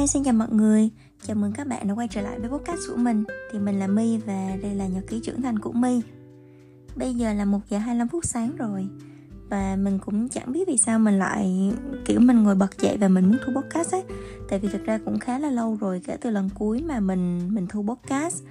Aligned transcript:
Hi, 0.00 0.06
xin 0.06 0.24
chào 0.24 0.34
mọi 0.34 0.48
người. 0.50 0.90
Chào 1.26 1.36
mừng 1.36 1.52
các 1.52 1.66
bạn 1.66 1.88
đã 1.88 1.94
quay 1.94 2.08
trở 2.08 2.20
lại 2.20 2.38
với 2.38 2.50
podcast 2.50 2.80
của 2.88 2.96
mình. 2.96 3.24
Thì 3.52 3.58
mình 3.58 3.78
là 3.78 3.86
My 3.86 4.18
và 4.18 4.56
đây 4.62 4.74
là 4.74 4.86
nhật 4.86 5.04
ký 5.08 5.20
trưởng 5.24 5.42
thành 5.42 5.58
của 5.58 5.72
My. 5.72 6.00
Bây 6.96 7.14
giờ 7.14 7.32
là 7.32 7.44
1 7.44 7.58
giờ 7.68 7.78
25 7.78 8.08
phút 8.08 8.24
sáng 8.24 8.56
rồi 8.56 8.86
và 9.48 9.76
mình 9.76 9.98
cũng 9.98 10.28
chẳng 10.28 10.52
biết 10.52 10.68
vì 10.68 10.78
sao 10.78 10.98
mình 10.98 11.18
lại 11.18 11.72
kiểu 12.04 12.20
mình 12.20 12.42
ngồi 12.42 12.54
bật 12.54 12.78
dậy 12.78 12.96
và 13.00 13.08
mình 13.08 13.26
muốn 13.26 13.38
thu 13.46 13.52
podcast 13.52 13.94
ấy 13.94 14.02
tại 14.48 14.58
vì 14.58 14.68
thực 14.68 14.84
ra 14.84 14.98
cũng 15.04 15.18
khá 15.18 15.38
là 15.38 15.50
lâu 15.50 15.76
rồi 15.80 16.02
kể 16.06 16.16
từ 16.20 16.30
lần 16.30 16.48
cuối 16.54 16.82
mà 16.82 17.00
mình 17.00 17.54
mình 17.54 17.66
thu 17.66 17.86
podcast 17.88 18.42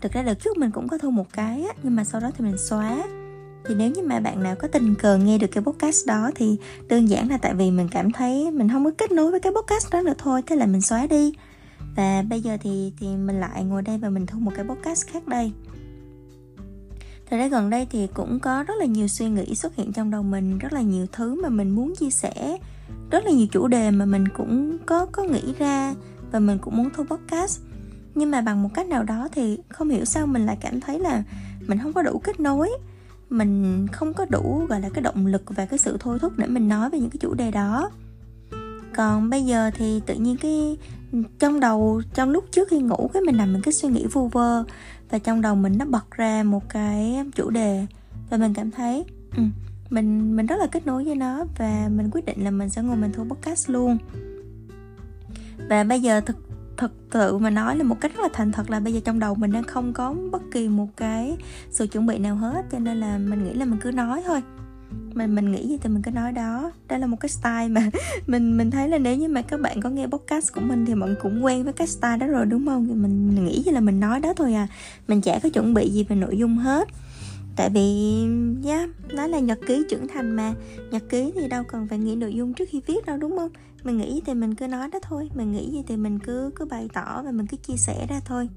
thực 0.00 0.12
ra 0.12 0.22
đợt 0.22 0.34
trước 0.34 0.56
mình 0.56 0.70
cũng 0.70 0.88
có 0.88 0.98
thu 0.98 1.10
một 1.10 1.32
cái 1.32 1.62
á 1.62 1.74
nhưng 1.82 1.96
mà 1.96 2.04
sau 2.04 2.20
đó 2.20 2.30
thì 2.38 2.44
mình 2.44 2.58
xóa 2.58 3.04
thì 3.70 3.76
nếu 3.76 3.90
như 3.90 4.02
mà 4.02 4.20
bạn 4.20 4.42
nào 4.42 4.56
có 4.56 4.68
tình 4.68 4.94
cờ 4.94 5.16
nghe 5.16 5.38
được 5.38 5.46
cái 5.46 5.64
podcast 5.64 6.06
đó 6.06 6.30
thì 6.34 6.56
đơn 6.88 7.08
giản 7.08 7.28
là 7.28 7.38
tại 7.38 7.54
vì 7.54 7.70
mình 7.70 7.88
cảm 7.90 8.12
thấy 8.12 8.50
mình 8.50 8.68
không 8.68 8.84
có 8.84 8.90
kết 8.98 9.12
nối 9.12 9.30
với 9.30 9.40
cái 9.40 9.52
podcast 9.52 9.92
đó 9.92 10.02
nữa 10.02 10.12
thôi, 10.18 10.42
thế 10.46 10.56
là 10.56 10.66
mình 10.66 10.80
xóa 10.80 11.06
đi. 11.06 11.32
Và 11.96 12.22
bây 12.22 12.40
giờ 12.40 12.56
thì 12.60 12.92
thì 13.00 13.06
mình 13.06 13.40
lại 13.40 13.64
ngồi 13.64 13.82
đây 13.82 13.98
và 13.98 14.10
mình 14.10 14.26
thu 14.26 14.38
một 14.38 14.52
cái 14.54 14.64
podcast 14.64 15.06
khác 15.06 15.28
đây. 15.28 15.52
Thật 17.30 17.36
ra 17.36 17.48
gần 17.48 17.70
đây 17.70 17.86
thì 17.90 18.06
cũng 18.14 18.40
có 18.40 18.62
rất 18.62 18.74
là 18.78 18.84
nhiều 18.84 19.08
suy 19.08 19.28
nghĩ 19.28 19.54
xuất 19.54 19.76
hiện 19.76 19.92
trong 19.92 20.10
đầu 20.10 20.22
mình, 20.22 20.58
Rất 20.58 20.72
là 20.72 20.80
nhiều 20.80 21.06
thứ 21.12 21.42
mà 21.42 21.48
mình 21.48 21.70
muốn 21.70 21.94
chia 21.94 22.10
sẻ, 22.10 22.58
Rất 23.10 23.24
là 23.24 23.30
nhiều 23.30 23.46
chủ 23.46 23.68
đề 23.68 23.90
mà 23.90 24.04
mình 24.04 24.28
cũng 24.28 24.78
có 24.86 25.06
có 25.12 25.22
nghĩ 25.22 25.54
ra 25.58 25.94
Và 26.32 26.38
mình 26.38 26.58
cũng 26.58 26.76
muốn 26.76 26.90
thu 26.96 27.04
podcast. 27.04 27.60
Nhưng 28.14 28.30
mà 28.30 28.40
bằng 28.40 28.62
một 28.62 28.70
cách 28.74 28.86
nào 28.86 29.02
đó 29.02 29.28
thì 29.32 29.58
không 29.68 29.88
hiểu 29.88 30.04
sao 30.04 30.26
mình 30.26 30.46
lại 30.46 30.56
cảm 30.60 30.80
thấy 30.80 30.98
là 30.98 31.22
Mình 31.66 31.78
không 31.82 31.92
có 31.92 32.02
đủ 32.02 32.18
kết 32.18 32.40
nối 32.40 32.70
mình 33.30 33.86
không 33.92 34.14
có 34.14 34.26
đủ 34.30 34.66
gọi 34.68 34.80
là 34.80 34.88
cái 34.88 35.02
động 35.02 35.26
lực 35.26 35.42
và 35.46 35.66
cái 35.66 35.78
sự 35.78 35.96
thôi 36.00 36.18
thúc 36.18 36.32
để 36.36 36.46
mình 36.46 36.68
nói 36.68 36.90
về 36.90 36.98
những 36.98 37.10
cái 37.10 37.18
chủ 37.20 37.34
đề 37.34 37.50
đó. 37.50 37.90
Còn 38.94 39.30
bây 39.30 39.44
giờ 39.44 39.70
thì 39.74 40.00
tự 40.06 40.14
nhiên 40.14 40.36
cái 40.36 40.78
trong 41.38 41.60
đầu 41.60 42.02
trong 42.14 42.30
lúc 42.30 42.44
trước 42.50 42.68
khi 42.68 42.78
ngủ 42.78 43.10
cái 43.12 43.22
mình 43.22 43.36
nằm 43.36 43.52
mình 43.52 43.62
cái 43.62 43.72
suy 43.72 43.88
nghĩ 43.88 44.06
vu 44.06 44.28
vơ 44.28 44.64
và 45.10 45.18
trong 45.18 45.40
đầu 45.40 45.54
mình 45.54 45.78
nó 45.78 45.84
bật 45.84 46.10
ra 46.10 46.42
một 46.42 46.68
cái 46.68 47.24
chủ 47.34 47.50
đề 47.50 47.86
và 48.30 48.36
mình 48.36 48.54
cảm 48.54 48.70
thấy 48.70 49.04
ừ, 49.36 49.42
mình 49.90 50.36
mình 50.36 50.46
rất 50.46 50.56
là 50.60 50.66
kết 50.66 50.86
nối 50.86 51.04
với 51.04 51.14
nó 51.14 51.44
và 51.58 51.88
mình 51.96 52.10
quyết 52.12 52.24
định 52.24 52.44
là 52.44 52.50
mình 52.50 52.68
sẽ 52.68 52.82
ngồi 52.82 52.96
mình 52.96 53.12
thu 53.12 53.24
podcast 53.24 53.70
luôn. 53.70 53.98
Và 55.68 55.84
bây 55.84 56.00
giờ 56.00 56.20
thực 56.20 56.36
thật 56.80 56.92
sự 57.12 57.38
mà 57.38 57.50
nói 57.50 57.76
là 57.76 57.84
một 57.84 58.00
cách 58.00 58.12
rất 58.16 58.22
là 58.22 58.28
thành 58.32 58.52
thật 58.52 58.70
là 58.70 58.80
bây 58.80 58.92
giờ 58.92 59.00
trong 59.04 59.18
đầu 59.18 59.34
mình 59.34 59.52
đang 59.52 59.62
không 59.62 59.92
có 59.92 60.14
bất 60.30 60.42
kỳ 60.52 60.68
một 60.68 60.86
cái 60.96 61.36
sự 61.70 61.86
chuẩn 61.86 62.06
bị 62.06 62.18
nào 62.18 62.36
hết 62.36 62.64
cho 62.72 62.78
nên 62.78 63.00
là 63.00 63.18
mình 63.18 63.44
nghĩ 63.44 63.54
là 63.54 63.64
mình 63.64 63.78
cứ 63.82 63.90
nói 63.90 64.22
thôi. 64.26 64.42
Mình 65.14 65.34
mình 65.34 65.52
nghĩ 65.52 65.68
gì 65.68 65.78
thì 65.82 65.88
mình 65.88 66.02
cứ 66.02 66.10
nói 66.10 66.32
đó. 66.32 66.72
Đó 66.88 66.98
là 66.98 67.06
một 67.06 67.16
cái 67.20 67.28
style 67.28 67.68
mà 67.68 67.90
mình 68.26 68.56
mình 68.56 68.70
thấy 68.70 68.88
là 68.88 68.98
nếu 68.98 69.16
như 69.16 69.28
mà 69.28 69.42
các 69.42 69.60
bạn 69.60 69.80
có 69.80 69.90
nghe 69.90 70.06
podcast 70.06 70.52
của 70.54 70.60
mình 70.60 70.86
thì 70.86 70.94
mọi 70.94 71.08
người 71.08 71.18
cũng 71.22 71.44
quen 71.44 71.64
với 71.64 71.72
cái 71.72 71.86
style 71.86 72.16
đó 72.16 72.26
rồi 72.26 72.46
đúng 72.46 72.66
không? 72.66 72.88
Thì 72.88 72.94
mình 72.94 73.44
nghĩ 73.44 73.62
như 73.66 73.72
là 73.72 73.80
mình 73.80 74.00
nói 74.00 74.20
đó 74.20 74.32
thôi 74.36 74.54
à. 74.54 74.68
Mình 75.08 75.20
chả 75.20 75.38
có 75.42 75.48
chuẩn 75.48 75.74
bị 75.74 75.90
gì 75.90 76.04
về 76.04 76.16
nội 76.16 76.38
dung 76.38 76.56
hết. 76.56 76.88
Tại 77.56 77.70
vì 77.70 78.20
yeah, 78.64 78.90
nó 79.12 79.26
là 79.26 79.38
nhật 79.38 79.58
ký 79.66 79.84
trưởng 79.90 80.08
thành 80.08 80.36
mà. 80.36 80.54
Nhật 80.90 81.02
ký 81.08 81.32
thì 81.34 81.48
đâu 81.48 81.64
cần 81.64 81.88
phải 81.88 81.98
nghĩ 81.98 82.16
nội 82.16 82.34
dung 82.34 82.54
trước 82.54 82.68
khi 82.70 82.80
viết 82.86 83.06
đâu 83.06 83.16
đúng 83.16 83.38
không? 83.38 83.50
Mình 83.82 83.96
nghĩ 83.98 84.22
thì 84.26 84.34
mình 84.34 84.54
cứ 84.54 84.66
nói 84.66 84.88
đó 84.92 84.98
thôi. 85.02 85.30
Mình 85.34 85.52
nghĩ 85.52 85.70
gì 85.70 85.82
thì 85.86 85.96
mình 85.96 86.18
cứ 86.18 86.50
cứ 86.56 86.64
bày 86.64 86.88
tỏ 86.94 87.22
và 87.22 87.30
mình 87.30 87.46
cứ 87.46 87.56
chia 87.56 87.76
sẻ 87.76 88.06
ra 88.08 88.20
thôi. 88.24 88.48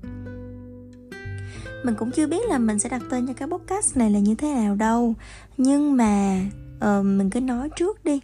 Mình 1.83 1.95
cũng 1.97 2.11
chưa 2.11 2.27
biết 2.27 2.49
là 2.49 2.57
mình 2.57 2.80
sẽ 2.80 2.89
đặt 2.89 3.02
tên 3.09 3.27
cho 3.27 3.33
cái 3.33 3.47
podcast 3.47 3.97
này 3.97 4.11
là 4.11 4.19
như 4.19 4.35
thế 4.35 4.53
nào 4.53 4.75
đâu. 4.75 5.13
Nhưng 5.57 5.97
mà 5.97 6.41
uh, 6.77 7.05
mình 7.05 7.30
cứ 7.30 7.41
nói 7.41 7.69
trước 7.75 8.03
đi. 8.03 8.19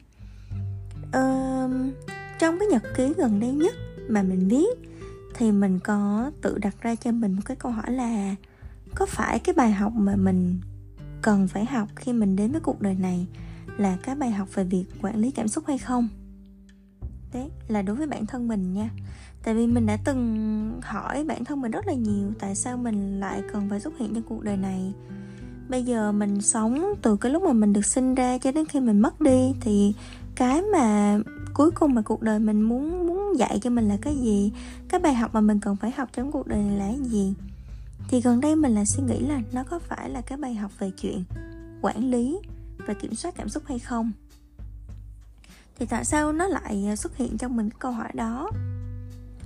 Uh, 1.08 1.72
trong 2.40 2.60
cái 2.60 2.68
nhật 2.68 2.84
ký 2.98 3.14
gần 3.18 3.40
đây 3.40 3.52
nhất 3.52 3.74
mà 4.10 4.24
mình 4.24 4.48
viết 4.48 4.90
thì 5.36 5.52
mình 5.52 5.80
có 5.80 6.32
tự 6.42 6.58
đặt 6.58 6.76
ra 6.82 6.96
cho 6.96 7.12
mình 7.12 7.34
một 7.34 7.42
cái 7.46 7.58
câu 7.58 7.72
hỏi 7.72 7.92
là 7.92 8.36
có 8.96 9.06
phải 9.06 9.40
cái 9.40 9.54
bài 9.54 9.72
học 9.72 9.94
mà 9.96 10.16
mình 10.16 10.60
cần 11.22 11.48
phải 11.48 11.66
học 11.66 11.88
khi 11.96 12.14
mình 12.14 12.36
đến 12.36 12.52
với 12.52 12.62
cuộc 12.62 12.82
đời 12.82 12.96
này 12.96 13.28
là 13.78 13.98
cái 14.04 14.16
bài 14.16 14.32
học 14.32 14.48
về 14.56 14.64
việc 14.64 14.86
quản 15.02 15.16
lý 15.16 15.32
cảm 15.32 15.48
xúc 15.48 15.64
hay 15.68 15.78
không? 15.78 16.08
Tế 17.32 17.50
là 17.68 17.82
đối 17.82 17.96
với 17.96 18.08
bản 18.08 18.26
thân 18.26 18.48
mình 18.48 18.74
nha. 18.74 18.90
Tại 19.44 19.54
vì 19.54 19.68
mình 19.68 19.86
đã 19.86 19.98
từng 20.06 20.80
hỏi 20.84 21.24
bản 21.24 21.46
thân 21.46 21.62
mình 21.62 21.72
rất 21.72 21.88
là 21.88 21.94
nhiều 21.94 22.32
tại 22.40 22.56
sao 22.56 22.78
mình 22.78 23.20
lại 23.20 23.42
cần 23.54 23.70
phải 23.70 23.80
xuất 23.80 23.98
hiện 23.98 24.14
trong 24.14 24.24
cuộc 24.24 24.44
đời 24.44 24.58
này. 24.58 24.94
Bây 25.70 25.84
giờ 25.84 26.12
mình 26.12 26.42
sống 26.42 26.94
từ 27.02 27.18
cái 27.18 27.32
lúc 27.32 27.44
mà 27.44 27.54
mình 27.54 27.74
được 27.74 27.86
sinh 27.86 28.16
ra 28.16 28.38
cho 28.38 28.52
đến 28.52 28.66
khi 28.66 28.80
mình 28.80 29.00
mất 29.00 29.22
đi 29.22 29.54
thì 29.62 29.94
cái 30.36 30.62
mà 30.62 31.20
cuối 31.54 31.72
cùng 31.72 31.94
mà 31.94 32.02
cuộc 32.02 32.22
đời 32.22 32.40
mình 32.40 32.62
muốn 32.62 33.08
muốn 33.08 33.38
dạy 33.38 33.60
cho 33.62 33.70
mình 33.70 33.88
là 33.88 33.98
cái 34.02 34.16
gì? 34.18 34.52
Cái 34.90 35.00
bài 35.00 35.14
học 35.14 35.34
mà 35.34 35.42
mình 35.42 35.60
cần 35.60 35.76
phải 35.76 35.92
học 35.92 36.10
trong 36.14 36.32
cuộc 36.32 36.48
đời 36.48 36.60
này 36.60 36.78
là 36.78 36.86
cái 36.86 37.10
gì? 37.10 37.34
Thì 38.10 38.22
gần 38.22 38.42
đây 38.42 38.56
mình 38.56 38.76
lại 38.76 38.86
suy 38.86 39.04
nghĩ 39.04 39.20
là 39.20 39.42
nó 39.52 39.64
có 39.64 39.80
phải 39.80 40.10
là 40.10 40.22
cái 40.22 40.38
bài 40.38 40.54
học 40.56 40.72
về 40.80 40.92
chuyện 41.02 41.24
quản 41.82 42.12
lý 42.12 42.40
và 42.88 42.94
kiểm 42.94 43.16
soát 43.16 43.36
cảm 43.38 43.50
xúc 43.50 43.64
hay 43.66 43.80
không? 43.80 44.12
Thì 45.80 45.86
tại 45.86 46.06
sao 46.06 46.32
nó 46.32 46.48
lại 46.48 46.86
à, 46.90 46.96
xuất 46.96 47.18
hiện 47.18 47.38
trong 47.38 47.56
mình 47.56 47.70
cái 47.70 47.78
câu 47.80 47.92
hỏi 47.92 48.10
đó? 48.14 48.52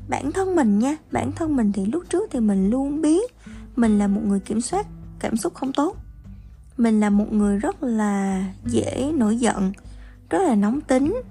Bản 0.09 0.31
thân 0.31 0.55
mình 0.55 0.79
nha 0.79 0.97
bản 1.11 1.31
thân 1.31 1.55
mình 1.55 1.71
thì 1.71 1.85
lúc 1.85 2.03
trước 2.09 2.29
thì 2.31 2.39
mình 2.39 2.69
luôn 2.69 3.01
biết 3.01 3.31
mình 3.75 3.99
là 3.99 4.07
một 4.07 4.21
người 4.23 4.39
kiểm 4.39 4.61
soát 4.61 4.88
cảm 5.19 5.38
xúc 5.38 5.53
không 5.53 5.73
tốt. 5.73 5.97
Mình 6.77 6.99
là 6.99 7.09
một 7.09 7.33
người 7.33 7.57
rất 7.57 7.83
là 7.83 8.45
dễ 8.66 9.11
nổi 9.16 9.38
giận 9.38 9.73
rất 10.29 10.39
là 10.41 10.55
nóng 10.55 10.81
tính. 10.81 11.22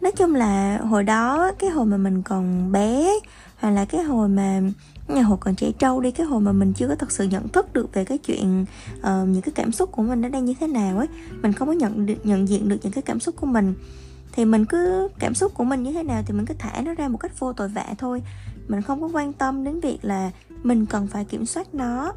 Nói 0.00 0.12
chung 0.12 0.34
là 0.34 0.78
hồi 0.78 1.04
đó 1.04 1.52
cái 1.58 1.70
hồi 1.70 1.86
mà 1.86 1.96
mình 1.96 2.22
còn 2.22 2.72
bé 2.72 3.12
hoặc 3.56 3.70
là 3.70 3.84
cái 3.84 4.02
hồi 4.02 4.28
mà 4.28 4.60
nhà 5.08 5.22
hồi 5.22 5.38
còn 5.40 5.54
trẻ 5.54 5.72
trâu 5.78 6.00
đi 6.00 6.10
cái 6.10 6.26
hồi 6.26 6.40
mà 6.40 6.52
mình 6.52 6.72
chưa 6.72 6.88
có 6.88 6.94
thật 6.94 7.12
sự 7.12 7.24
nhận 7.24 7.48
thức 7.48 7.72
được 7.72 7.94
về 7.94 8.04
cái 8.04 8.18
chuyện 8.18 8.64
uh, 8.98 9.28
những 9.28 9.42
cái 9.42 9.52
cảm 9.54 9.72
xúc 9.72 9.92
của 9.92 10.02
mình 10.02 10.20
nó 10.20 10.28
đang 10.28 10.44
như 10.44 10.54
thế 10.60 10.66
nào 10.66 10.98
ấy 10.98 11.06
mình 11.42 11.52
không 11.52 11.68
có 11.68 11.74
nhận 11.74 12.06
nhận 12.24 12.48
diện 12.48 12.68
được 12.68 12.76
những 12.82 12.92
cái 12.92 13.02
cảm 13.02 13.20
xúc 13.20 13.34
của 13.40 13.46
mình 13.46 13.74
thì 14.36 14.44
mình 14.44 14.64
cứ 14.64 15.08
cảm 15.18 15.34
xúc 15.34 15.54
của 15.54 15.64
mình 15.64 15.82
như 15.82 15.92
thế 15.92 16.02
nào 16.02 16.22
thì 16.26 16.34
mình 16.34 16.46
cứ 16.46 16.54
thả 16.58 16.82
nó 16.84 16.94
ra 16.94 17.08
một 17.08 17.18
cách 17.18 17.38
vô 17.38 17.52
tội 17.52 17.68
vạ 17.68 17.94
thôi. 17.98 18.22
Mình 18.68 18.82
không 18.82 19.00
có 19.00 19.08
quan 19.12 19.32
tâm 19.32 19.64
đến 19.64 19.80
việc 19.80 19.98
là 20.02 20.30
mình 20.62 20.86
cần 20.86 21.06
phải 21.06 21.24
kiểm 21.24 21.46
soát 21.46 21.74
nó. 21.74 22.12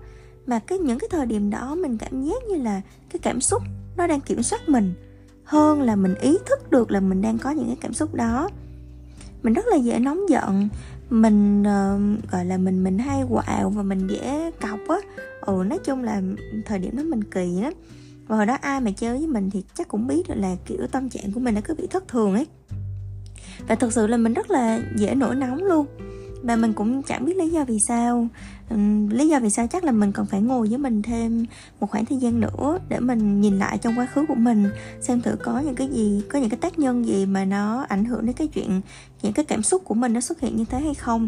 Mà 0.45 0.59
cái 0.59 0.77
những 0.77 0.99
cái 0.99 1.07
thời 1.11 1.25
điểm 1.25 1.49
đó 1.49 1.75
mình 1.75 1.97
cảm 1.97 2.23
giác 2.23 2.43
như 2.49 2.55
là 2.55 2.81
cái 3.09 3.19
cảm 3.19 3.41
xúc 3.41 3.61
nó 3.97 4.07
đang 4.07 4.21
kiểm 4.21 4.43
soát 4.43 4.69
mình 4.69 4.93
hơn 5.43 5.81
là 5.81 5.95
mình 5.95 6.15
ý 6.15 6.37
thức 6.45 6.71
được 6.71 6.91
là 6.91 6.99
mình 6.99 7.21
đang 7.21 7.37
có 7.37 7.51
những 7.51 7.67
cái 7.67 7.77
cảm 7.81 7.93
xúc 7.93 8.13
đó. 8.13 8.49
Mình 9.43 9.53
rất 9.53 9.65
là 9.65 9.75
dễ 9.75 9.99
nóng 9.99 10.29
giận 10.29 10.69
mình 11.09 11.61
uh, 11.61 12.31
gọi 12.31 12.45
là 12.45 12.57
mình 12.57 12.83
mình 12.83 12.97
hay 12.97 13.23
quạo 13.29 13.69
và 13.69 13.83
mình 13.83 14.07
dễ 14.07 14.51
cọc 14.61 14.79
á. 14.87 14.97
Ừ 15.41 15.63
nói 15.67 15.79
chung 15.83 16.03
là 16.03 16.21
thời 16.65 16.79
điểm 16.79 16.97
đó 16.97 17.03
mình 17.03 17.23
kỳ 17.23 17.61
lắm 17.61 17.73
và 18.29 18.35
hồi 18.35 18.45
đó 18.45 18.57
ai 18.61 18.81
mà 18.81 18.91
chơi 18.91 19.17
với 19.17 19.27
mình 19.27 19.49
thì 19.49 19.63
chắc 19.73 19.87
cũng 19.87 20.07
biết 20.07 20.29
được 20.29 20.35
là 20.37 20.55
kiểu 20.65 20.87
tâm 20.91 21.09
trạng 21.09 21.31
của 21.31 21.39
mình 21.39 21.55
nó 21.55 21.61
cứ 21.63 21.73
bị 21.73 21.87
thất 21.87 22.07
thường 22.07 22.33
ấy. 22.33 22.47
Và 23.67 23.75
thực 23.75 23.93
sự 23.93 24.07
là 24.07 24.17
mình 24.17 24.33
rất 24.33 24.51
là 24.51 24.81
dễ 24.95 25.15
nổi 25.15 25.35
nóng 25.35 25.63
luôn. 25.63 25.85
Và 26.43 26.55
mình 26.55 26.73
cũng 26.73 27.03
chẳng 27.03 27.25
biết 27.25 27.37
lý 27.37 27.49
do 27.49 27.65
vì 27.65 27.79
sao. 27.79 28.27
Lý 29.09 29.27
do 29.27 29.39
vì 29.39 29.49
sao 29.49 29.67
chắc 29.67 29.83
là 29.83 29.91
mình 29.91 30.11
còn 30.11 30.25
phải 30.25 30.41
ngồi 30.41 30.67
với 30.67 30.77
mình 30.77 31.01
thêm 31.01 31.45
một 31.79 31.91
khoảng 31.91 32.05
thời 32.05 32.17
gian 32.17 32.39
nữa 32.39 32.79
để 32.89 32.99
mình 32.99 33.41
nhìn 33.41 33.59
lại 33.59 33.77
trong 33.77 33.93
quá 33.97 34.07
khứ 34.13 34.25
của 34.27 34.35
mình, 34.35 34.69
xem 35.01 35.21
thử 35.21 35.35
có 35.43 35.59
những 35.59 35.75
cái 35.75 35.87
gì, 35.87 36.21
có 36.29 36.39
những 36.39 36.49
cái 36.49 36.57
tác 36.57 36.79
nhân 36.79 37.05
gì 37.05 37.25
mà 37.25 37.45
nó 37.45 37.85
ảnh 37.89 38.05
hưởng 38.05 38.25
đến 38.25 38.35
cái 38.35 38.47
chuyện, 38.47 38.81
những 39.21 39.33
cái 39.33 39.45
cảm 39.45 39.63
xúc 39.63 39.81
của 39.85 39.93
mình 39.93 40.13
nó 40.13 40.21
xuất 40.21 40.39
hiện 40.39 40.55
như 40.55 40.65
thế 40.65 40.79
hay 40.79 40.93
không. 40.93 41.27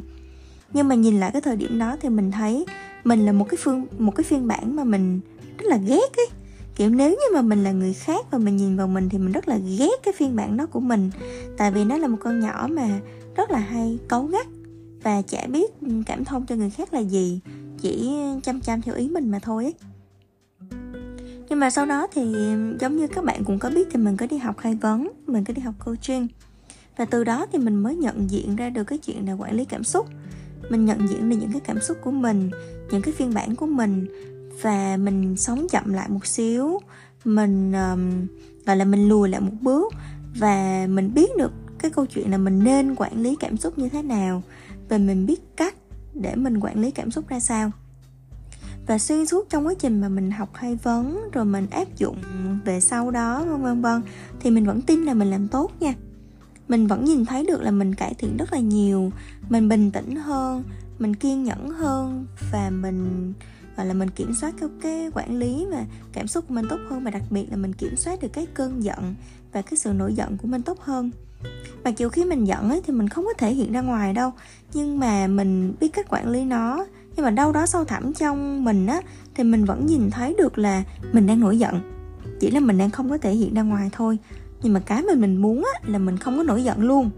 Nhưng 0.74 0.88
mà 0.88 0.96
nhìn 0.96 1.20
lại 1.20 1.32
cái 1.34 1.42
thời 1.42 1.56
điểm 1.56 1.80
đó 1.80 1.98
thì 2.02 2.10
mình 2.10 2.32
thấy 2.32 2.66
mình 3.04 3.26
là 3.26 3.32
một 3.32 3.46
cái 3.50 3.58
phương, 3.64 3.86
một 3.98 4.16
cái 4.16 4.24
phiên 4.24 4.48
bản 4.48 4.76
mà 4.76 4.84
mình 4.84 5.20
rất 5.58 5.66
là 5.66 5.78
ghét 5.78 6.18
ấy 6.18 6.28
kiểu, 6.76 6.90
nếu 6.90 7.10
như 7.10 7.34
mà 7.34 7.42
mình 7.42 7.64
là 7.64 7.72
người 7.72 7.94
khác 7.94 8.26
và 8.32 8.38
mình 8.38 8.58
nhìn 8.58 8.78
vào 8.78 8.88
mình 8.88 9.10
thì 9.10 9.18
mình 9.18 9.32
rất 9.32 9.48
là 9.48 9.58
ghét 9.80 10.04
cái 10.04 10.14
phiên 10.18 10.36
bản 10.36 10.58
đó 10.58 10.66
của 10.66 10.80
mình. 10.80 11.10
Tại 11.58 11.72
vì 11.72 11.84
nó 11.84 11.98
là 11.98 12.08
một 12.08 12.18
con 12.20 12.40
nhỏ 12.40 12.68
mà 12.72 13.00
rất 13.36 13.52
là 13.52 13.60
hay 13.60 13.98
cấu 14.08 14.26
gắt 14.26 14.48
và 15.04 15.22
chả 15.22 15.48
biết 15.48 15.82
ừ, 15.82 15.88
cảm 16.06 16.26
thông 16.26 16.46
cho 16.46 16.56
người 16.56 16.70
khác 16.70 16.94
là 16.94 17.00
gì, 17.00 17.40
chỉ 17.82 18.12
chăm 18.44 18.62
chăm 18.62 18.82
theo 18.82 18.96
ý 18.96 19.10
mình 19.10 19.32
mà 19.32 19.40
thôi 19.40 19.64
ấy. 19.64 19.74
Nhưng 21.50 21.60
mà 21.60 21.70
sau 21.70 21.86
đó 21.86 22.08
thì 22.14 22.34
ừ, 22.34 22.78
giống 22.80 22.98
như 22.98 23.08
các 23.08 23.24
bạn 23.24 23.44
cũng 23.44 23.60
có 23.60 23.70
biết 23.70 23.88
thì 23.92 24.00
mình 24.00 24.18
có 24.18 24.28
đi 24.30 24.38
học 24.38 24.58
khai 24.58 24.78
vấn 24.82 25.08
mình 25.28 25.44
có 25.44 25.54
đi 25.54 25.62
học 25.62 25.74
coaching. 25.86 26.28
Và 26.98 27.06
từ 27.06 27.24
đó 27.24 27.46
thì 27.52 27.60
mình 27.60 27.76
mới 27.76 27.96
nhận 27.96 28.30
diện 28.30 28.56
ra 28.56 28.70
được 28.70 28.84
cái 28.84 28.98
chuyện 28.98 29.28
là 29.28 29.34
quản 29.34 29.56
lý 29.56 29.66
cảm 29.66 29.84
xúc. 29.84 30.08
Mình 30.70 30.86
nhận 30.86 31.08
diện 31.08 31.30
được 31.30 31.38
những 31.42 31.52
cái 31.52 31.62
cảm 31.66 31.82
xúc 31.82 31.98
của 32.02 32.12
mình, 32.12 32.50
những 32.92 33.02
cái 33.02 33.14
phiên 33.14 33.34
bản 33.34 33.56
của 33.56 33.66
mình 33.66 34.06
và 34.62 34.98
mình 34.98 35.38
sống 35.38 35.68
chậm 35.70 35.94
lại 35.94 36.10
một 36.10 36.26
xíu. 36.26 36.80
Mình 37.26 37.72
um, 37.72 38.28
gọi 38.66 38.76
là 38.76 38.86
mình 38.86 39.10
lùi 39.10 39.30
lại 39.30 39.42
một 39.42 39.52
bước 39.62 39.94
và 40.36 40.88
mình 40.90 41.14
biết 41.14 41.30
được 41.38 41.52
cái 41.80 41.92
câu 41.92 42.06
chuyện 42.06 42.32
là 42.32 42.38
mình 42.38 42.64
nên 42.64 42.96
quản 42.96 43.22
lý 43.22 43.36
cảm 43.40 43.58
xúc 43.58 43.78
như 43.78 43.90
thế 43.90 44.02
nào 44.02 44.44
và 44.90 44.98
mình 44.98 45.26
biết 45.26 45.58
cách 45.58 45.76
để 46.14 46.36
mình 46.36 46.60
quản 46.60 46.82
lý 46.82 46.92
cảm 46.92 47.12
xúc 47.12 47.28
ra 47.28 47.40
sao. 47.40 47.72
Và 48.88 48.98
xuyên 48.98 49.26
suốt 49.26 49.50
trong 49.50 49.68
quá 49.68 49.74
trình 49.80 50.02
mà 50.02 50.10
mình 50.10 50.32
học 50.32 50.50
hay 50.54 50.76
vấn 50.76 51.30
rồi 51.34 51.46
mình 51.46 51.68
áp 51.70 51.98
dụng 51.98 52.18
về 52.66 52.80
sau 52.80 53.12
đó 53.12 53.46
vân 53.46 53.62
vân 53.62 53.82
vân 53.82 54.02
thì 54.40 54.52
mình 54.52 54.66
vẫn 54.66 54.82
tin 54.82 55.04
là 55.04 55.14
mình 55.14 55.30
làm 55.30 55.48
tốt 55.48 55.72
nha. 55.80 55.94
Mình 56.68 56.88
vẫn 56.88 57.06
nhìn 57.06 57.26
thấy 57.26 57.46
được 57.46 57.62
là 57.62 57.72
mình 57.72 57.96
cải 57.96 58.14
thiện 58.14 58.38
rất 58.38 58.54
là 58.54 58.60
nhiều 58.60 59.12
mình 59.50 59.70
bình 59.70 59.92
tĩnh 59.92 60.16
hơn 60.16 60.64
mình 61.02 61.16
kiên 61.16 61.44
nhẫn 61.44 61.70
hơn 61.70 62.26
và 62.52 62.70
mình 62.70 63.34
và 63.76 63.84
là 63.84 63.94
mình 63.94 64.10
kiểm 64.10 64.34
soát 64.34 64.54
cái, 64.60 64.70
cái 64.82 65.10
quản 65.14 65.38
lý 65.38 65.66
và 65.72 65.86
cảm 66.14 66.28
xúc 66.28 66.46
của 66.48 66.54
mình 66.54 66.66
tốt 66.70 66.78
hơn 66.90 67.04
và 67.04 67.12
đặc 67.12 67.24
biệt 67.30 67.48
là 67.50 67.58
mình 67.58 67.74
kiểm 67.74 67.96
soát 67.96 68.22
được 68.22 68.28
cái 68.34 68.48
cơn 68.54 68.84
giận 68.84 69.16
và 69.54 69.62
cái 69.62 69.78
sự 69.78 69.94
nổi 69.94 70.14
giận 70.14 70.38
của 70.38 70.48
mình 70.48 70.62
tốt 70.62 70.80
hơn. 70.80 71.12
Mặc 71.84 71.98
dù 71.98 72.10
khi 72.10 72.26
mình 72.26 72.46
giận 72.46 72.70
ấy 72.70 72.82
thì 72.88 72.94
mình 72.94 73.10
không 73.10 73.26
có 73.26 73.34
thể 73.34 73.54
hiện 73.54 73.72
ra 73.72 73.82
ngoài 73.82 74.14
đâu 74.14 74.32
nhưng 74.74 75.00
mà 75.00 75.28
mình 75.28 75.74
biết 75.80 75.94
cách 75.94 76.06
quản 76.10 76.30
lý 76.30 76.44
nó. 76.44 76.86
Nhưng 77.16 77.26
mà 77.26 77.32
đâu 77.32 77.52
đó 77.52 77.66
sâu 77.66 77.86
thẳm 77.86 78.14
trong 78.14 78.64
mình 78.64 78.88
á 78.88 79.02
thì 79.36 79.44
mình 79.44 79.66
vẫn 79.66 79.86
nhìn 79.86 80.10
thấy 80.12 80.36
được 80.38 80.58
là 80.58 80.84
mình 81.12 81.28
đang 81.28 81.40
nổi 81.40 81.60
giận. 81.60 81.82
Chỉ 82.40 82.52
là 82.52 82.60
mình 82.60 82.78
đang 82.78 82.90
không 82.90 83.10
có 83.10 83.18
thể 83.18 83.32
hiện 83.32 83.54
ra 83.54 83.62
ngoài 83.62 83.90
thôi 83.92 84.18
nhưng 84.64 84.74
mà 84.74 84.80
cái 84.80 85.04
mà 85.04 85.14
mình 85.14 85.38
muốn 85.38 85.64
á 85.74 85.80
là 85.92 85.98
mình 85.98 86.18
không 86.18 86.38
có 86.38 86.44
nổi 86.44 86.64
giận 86.64 86.82
luôn 86.82 87.10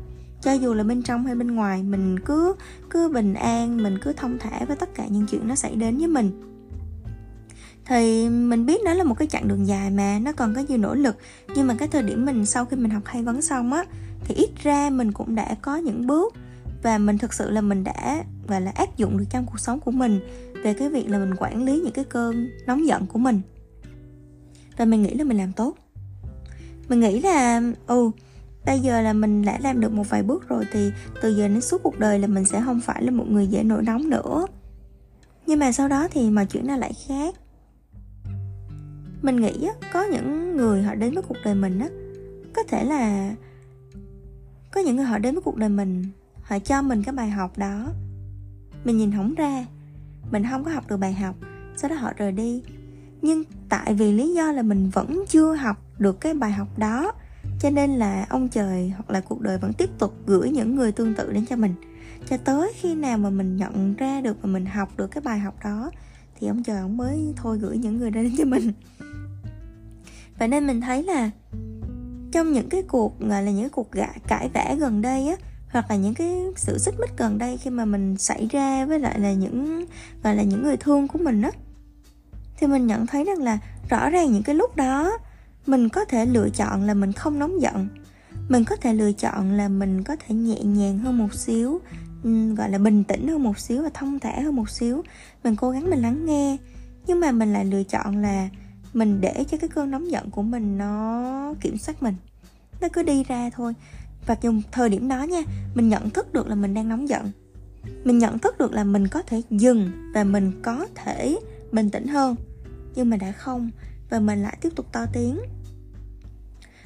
cho 0.43 0.53
dù 0.53 0.73
là 0.73 0.83
bên 0.83 1.01
trong 1.01 1.25
hay 1.25 1.35
bên 1.35 1.55
ngoài, 1.55 1.83
mình 1.83 2.19
cứ 2.19 2.55
cứ 2.89 3.09
bình 3.09 3.33
an, 3.33 3.83
mình 3.83 3.97
cứ 4.01 4.13
thông 4.13 4.37
thả 4.39 4.65
với 4.65 4.75
tất 4.75 4.95
cả 4.95 5.05
những 5.09 5.25
chuyện 5.25 5.47
nó 5.47 5.55
xảy 5.55 5.75
đến 5.75 5.97
với 5.97 6.07
mình. 6.07 6.31
Thì 7.85 8.29
mình 8.29 8.65
biết 8.65 8.81
nó 8.85 8.93
là 8.93 9.03
một 9.03 9.15
cái 9.17 9.27
chặng 9.27 9.47
đường 9.47 9.67
dài 9.67 9.89
mà, 9.89 10.19
nó 10.19 10.31
còn 10.31 10.55
có 10.55 10.61
nhiều 10.67 10.77
nỗ 10.77 10.95
lực. 10.95 11.17
Nhưng 11.55 11.67
mà 11.67 11.75
cái 11.79 11.87
thời 11.87 12.03
điểm 12.03 12.25
mình, 12.25 12.45
sau 12.45 12.65
khi 12.65 12.77
mình 12.77 12.91
học 12.91 13.03
hay 13.05 13.23
vấn 13.23 13.41
xong 13.41 13.73
á, 13.73 13.85
thì 14.23 14.35
ít 14.35 14.49
ra 14.63 14.89
mình 14.89 15.11
cũng 15.11 15.35
đã 15.35 15.55
có 15.61 15.75
những 15.77 16.07
bước 16.07 16.33
và 16.83 16.97
mình 16.97 17.17
thực 17.17 17.33
sự 17.33 17.51
là 17.51 17.61
mình 17.61 17.83
đã 17.83 18.23
và 18.47 18.59
là, 18.59 18.71
áp 18.75 18.97
dụng 18.97 19.17
được 19.17 19.25
trong 19.29 19.45
cuộc 19.45 19.59
sống 19.59 19.79
của 19.79 19.91
mình 19.91 20.19
về 20.63 20.73
cái 20.73 20.89
việc 20.89 21.09
là 21.09 21.19
mình 21.19 21.35
quản 21.37 21.63
lý 21.63 21.79
những 21.79 21.93
cái 21.93 22.05
cơn 22.05 22.49
nóng 22.67 22.87
giận 22.87 23.07
của 23.07 23.19
mình. 23.19 23.41
Và 24.77 24.85
mình 24.85 25.03
nghĩ 25.03 25.13
là 25.13 25.23
mình 25.23 25.37
làm 25.37 25.53
tốt. 25.53 25.75
Mình 26.89 26.99
nghĩ 26.99 27.21
là 27.21 27.61
ừ 27.87 28.11
bây 28.65 28.79
giờ 28.79 29.01
là 29.01 29.13
mình 29.13 29.41
đã 29.45 29.57
làm 29.61 29.79
được 29.79 29.91
một 29.91 30.09
vài 30.09 30.23
bước 30.23 30.49
rồi 30.49 30.65
thì 30.71 30.91
từ 31.21 31.29
giờ 31.35 31.47
đến 31.47 31.61
suốt 31.61 31.83
cuộc 31.83 31.99
đời 31.99 32.19
là 32.19 32.27
mình 32.27 32.45
sẽ 32.45 32.61
không 32.65 32.81
phải 32.81 33.03
là 33.03 33.11
một 33.11 33.25
người 33.29 33.47
dễ 33.47 33.63
nổi 33.63 33.83
nóng 33.83 34.09
nữa. 34.09 34.47
Nhưng 35.45 35.59
mà 35.59 35.71
sau 35.71 35.87
đó 35.87 36.07
thì 36.11 36.29
mọi 36.29 36.45
chuyện 36.45 36.67
nó 36.67 36.77
lại 36.77 36.93
khác. 37.07 37.35
Mình 39.21 39.35
nghĩ 39.41 39.67
có 39.93 40.03
những 40.03 40.57
người 40.57 40.83
họ 40.83 40.95
đến 40.95 41.13
với 41.13 41.23
cuộc 41.23 41.37
đời 41.45 41.55
mình 41.55 41.79
á, 41.79 41.87
có 42.55 42.63
thể 42.63 42.85
là 42.85 43.35
có 44.71 44.81
những 44.81 44.95
người 44.95 45.05
họ 45.05 45.17
đến 45.17 45.35
với 45.35 45.41
cuộc 45.41 45.57
đời 45.57 45.69
mình, 45.69 46.05
họ 46.43 46.59
cho 46.59 46.81
mình 46.81 47.03
cái 47.03 47.15
bài 47.15 47.29
học 47.29 47.57
đó. 47.57 47.87
Mình 48.83 48.97
nhìn 48.97 49.11
không 49.11 49.35
ra, 49.35 49.65
mình 50.31 50.43
không 50.49 50.63
có 50.63 50.71
học 50.71 50.83
được 50.89 50.97
bài 50.97 51.13
học, 51.13 51.35
sau 51.77 51.89
đó 51.89 51.95
họ 51.95 52.13
rời 52.17 52.31
đi. 52.31 52.63
Nhưng 53.21 53.43
tại 53.69 53.93
vì 53.93 54.11
lý 54.11 54.33
do 54.33 54.51
là 54.51 54.61
mình 54.61 54.89
vẫn 54.89 55.23
chưa 55.29 55.53
học 55.53 55.77
được 55.99 56.21
cái 56.21 56.33
bài 56.33 56.51
học 56.51 56.67
đó 56.77 57.11
cho 57.63 57.69
nên 57.69 57.91
là 57.91 58.25
ông 58.29 58.47
trời 58.47 58.93
hoặc 58.95 59.09
là 59.09 59.21
cuộc 59.21 59.41
đời 59.41 59.57
vẫn 59.57 59.73
tiếp 59.73 59.89
tục 59.99 60.13
gửi 60.25 60.49
những 60.49 60.75
người 60.75 60.91
tương 60.91 61.15
tự 61.15 61.33
đến 61.33 61.45
cho 61.45 61.55
mình. 61.55 61.73
Cho 62.29 62.37
tới 62.37 62.73
khi 62.75 62.95
nào 62.95 63.17
mà 63.17 63.29
mình 63.29 63.57
nhận 63.57 63.95
ra 63.95 64.21
được 64.21 64.37
và 64.41 64.47
mình 64.47 64.65
học 64.65 64.89
được 64.97 65.07
cái 65.07 65.21
bài 65.21 65.39
học 65.39 65.55
đó 65.63 65.91
thì 66.39 66.47
ông 66.47 66.63
trời 66.63 66.77
ông 66.77 66.97
mới 66.97 67.33
thôi 67.35 67.57
gửi 67.61 67.77
những 67.77 67.97
người 67.97 68.11
ra 68.11 68.21
đến 68.21 68.31
cho 68.37 68.45
mình. 68.45 68.71
Vậy 70.39 70.47
nên 70.47 70.67
mình 70.67 70.81
thấy 70.81 71.03
là 71.03 71.29
trong 72.31 72.51
những 72.51 72.69
cái 72.69 72.83
cuộc 72.87 73.19
gọi 73.19 73.43
là 73.43 73.51
những 73.51 73.69
cuộc 73.69 73.91
gạ, 73.91 74.09
cãi 74.27 74.49
vã 74.53 74.75
gần 74.79 75.01
đây 75.01 75.27
á 75.27 75.35
hoặc 75.69 75.85
là 75.89 75.95
những 75.95 76.13
cái 76.13 76.37
sự 76.55 76.77
xích 76.77 76.95
mích 76.99 77.17
gần 77.17 77.37
đây 77.37 77.57
khi 77.57 77.69
mà 77.69 77.85
mình 77.85 78.17
xảy 78.17 78.47
ra 78.51 78.85
với 78.85 78.99
lại 78.99 79.19
là 79.19 79.33
những 79.33 79.85
gọi 80.23 80.35
là 80.35 80.43
những 80.43 80.63
người 80.63 80.77
thương 80.77 81.07
của 81.07 81.19
mình 81.19 81.41
á 81.41 81.51
thì 82.57 82.67
mình 82.67 82.87
nhận 82.87 83.07
thấy 83.07 83.23
rằng 83.23 83.43
là 83.43 83.59
rõ 83.89 84.09
ràng 84.09 84.33
những 84.33 84.43
cái 84.43 84.55
lúc 84.55 84.75
đó 84.75 85.17
mình 85.65 85.89
có 85.89 86.05
thể 86.05 86.25
lựa 86.25 86.49
chọn 86.49 86.81
là 86.81 86.93
mình 86.93 87.11
không 87.11 87.39
nóng 87.39 87.61
giận. 87.61 87.87
Mình 88.49 88.63
có 88.65 88.75
thể 88.75 88.93
lựa 88.93 89.11
chọn 89.11 89.51
là 89.51 89.67
mình 89.67 90.03
có 90.03 90.15
thể 90.15 90.35
nhẹ 90.35 90.63
nhàng 90.63 90.97
hơn 90.97 91.17
một 91.17 91.33
xíu 91.33 91.81
gọi 92.57 92.69
là 92.69 92.77
bình 92.77 93.03
tĩnh 93.03 93.27
hơn 93.27 93.43
một 93.43 93.59
xíu 93.59 93.83
và 93.83 93.89
thông 93.93 94.19
thả 94.19 94.39
hơn 94.41 94.55
một 94.55 94.69
xíu. 94.69 95.03
Mình 95.43 95.55
cố 95.55 95.71
gắng 95.71 95.89
mình 95.89 95.99
lắng 95.99 96.25
nghe, 96.25 96.57
nhưng 97.07 97.19
mà 97.19 97.31
mình 97.31 97.53
lại 97.53 97.65
lựa 97.65 97.83
chọn 97.83 98.21
là 98.21 98.49
mình 98.93 99.21
để 99.21 99.43
cho 99.51 99.57
cái 99.57 99.69
cơn 99.69 99.91
nóng 99.91 100.11
giận 100.11 100.29
của 100.29 100.41
mình 100.41 100.77
nó 100.77 101.53
kiểm 101.61 101.77
soát 101.77 102.03
mình. 102.03 102.15
Nó 102.81 102.87
cứ 102.93 103.03
đi 103.03 103.23
ra 103.23 103.49
thôi. 103.49 103.73
Và 104.25 104.35
dùng 104.41 104.61
thời 104.71 104.89
điểm 104.89 105.07
đó 105.07 105.23
nha, 105.23 105.41
mình 105.75 105.89
nhận 105.89 106.09
thức 106.09 106.33
được 106.33 106.47
là 106.47 106.55
mình 106.55 106.73
đang 106.73 106.89
nóng 106.89 107.09
giận. 107.09 107.31
Mình 108.03 108.17
nhận 108.17 108.39
thức 108.39 108.57
được 108.57 108.71
là 108.71 108.83
mình 108.83 109.07
có 109.07 109.21
thể 109.21 109.41
dừng 109.49 109.91
và 110.13 110.23
mình 110.23 110.51
có 110.61 110.87
thể 110.95 111.39
bình 111.71 111.89
tĩnh 111.89 112.07
hơn. 112.07 112.35
Nhưng 112.95 113.09
mà 113.09 113.17
đã 113.17 113.31
không 113.31 113.69
và 114.13 114.19
mình 114.19 114.41
lại 114.41 114.57
tiếp 114.61 114.69
tục 114.75 114.85
to 114.91 115.05
tiếng. 115.13 115.37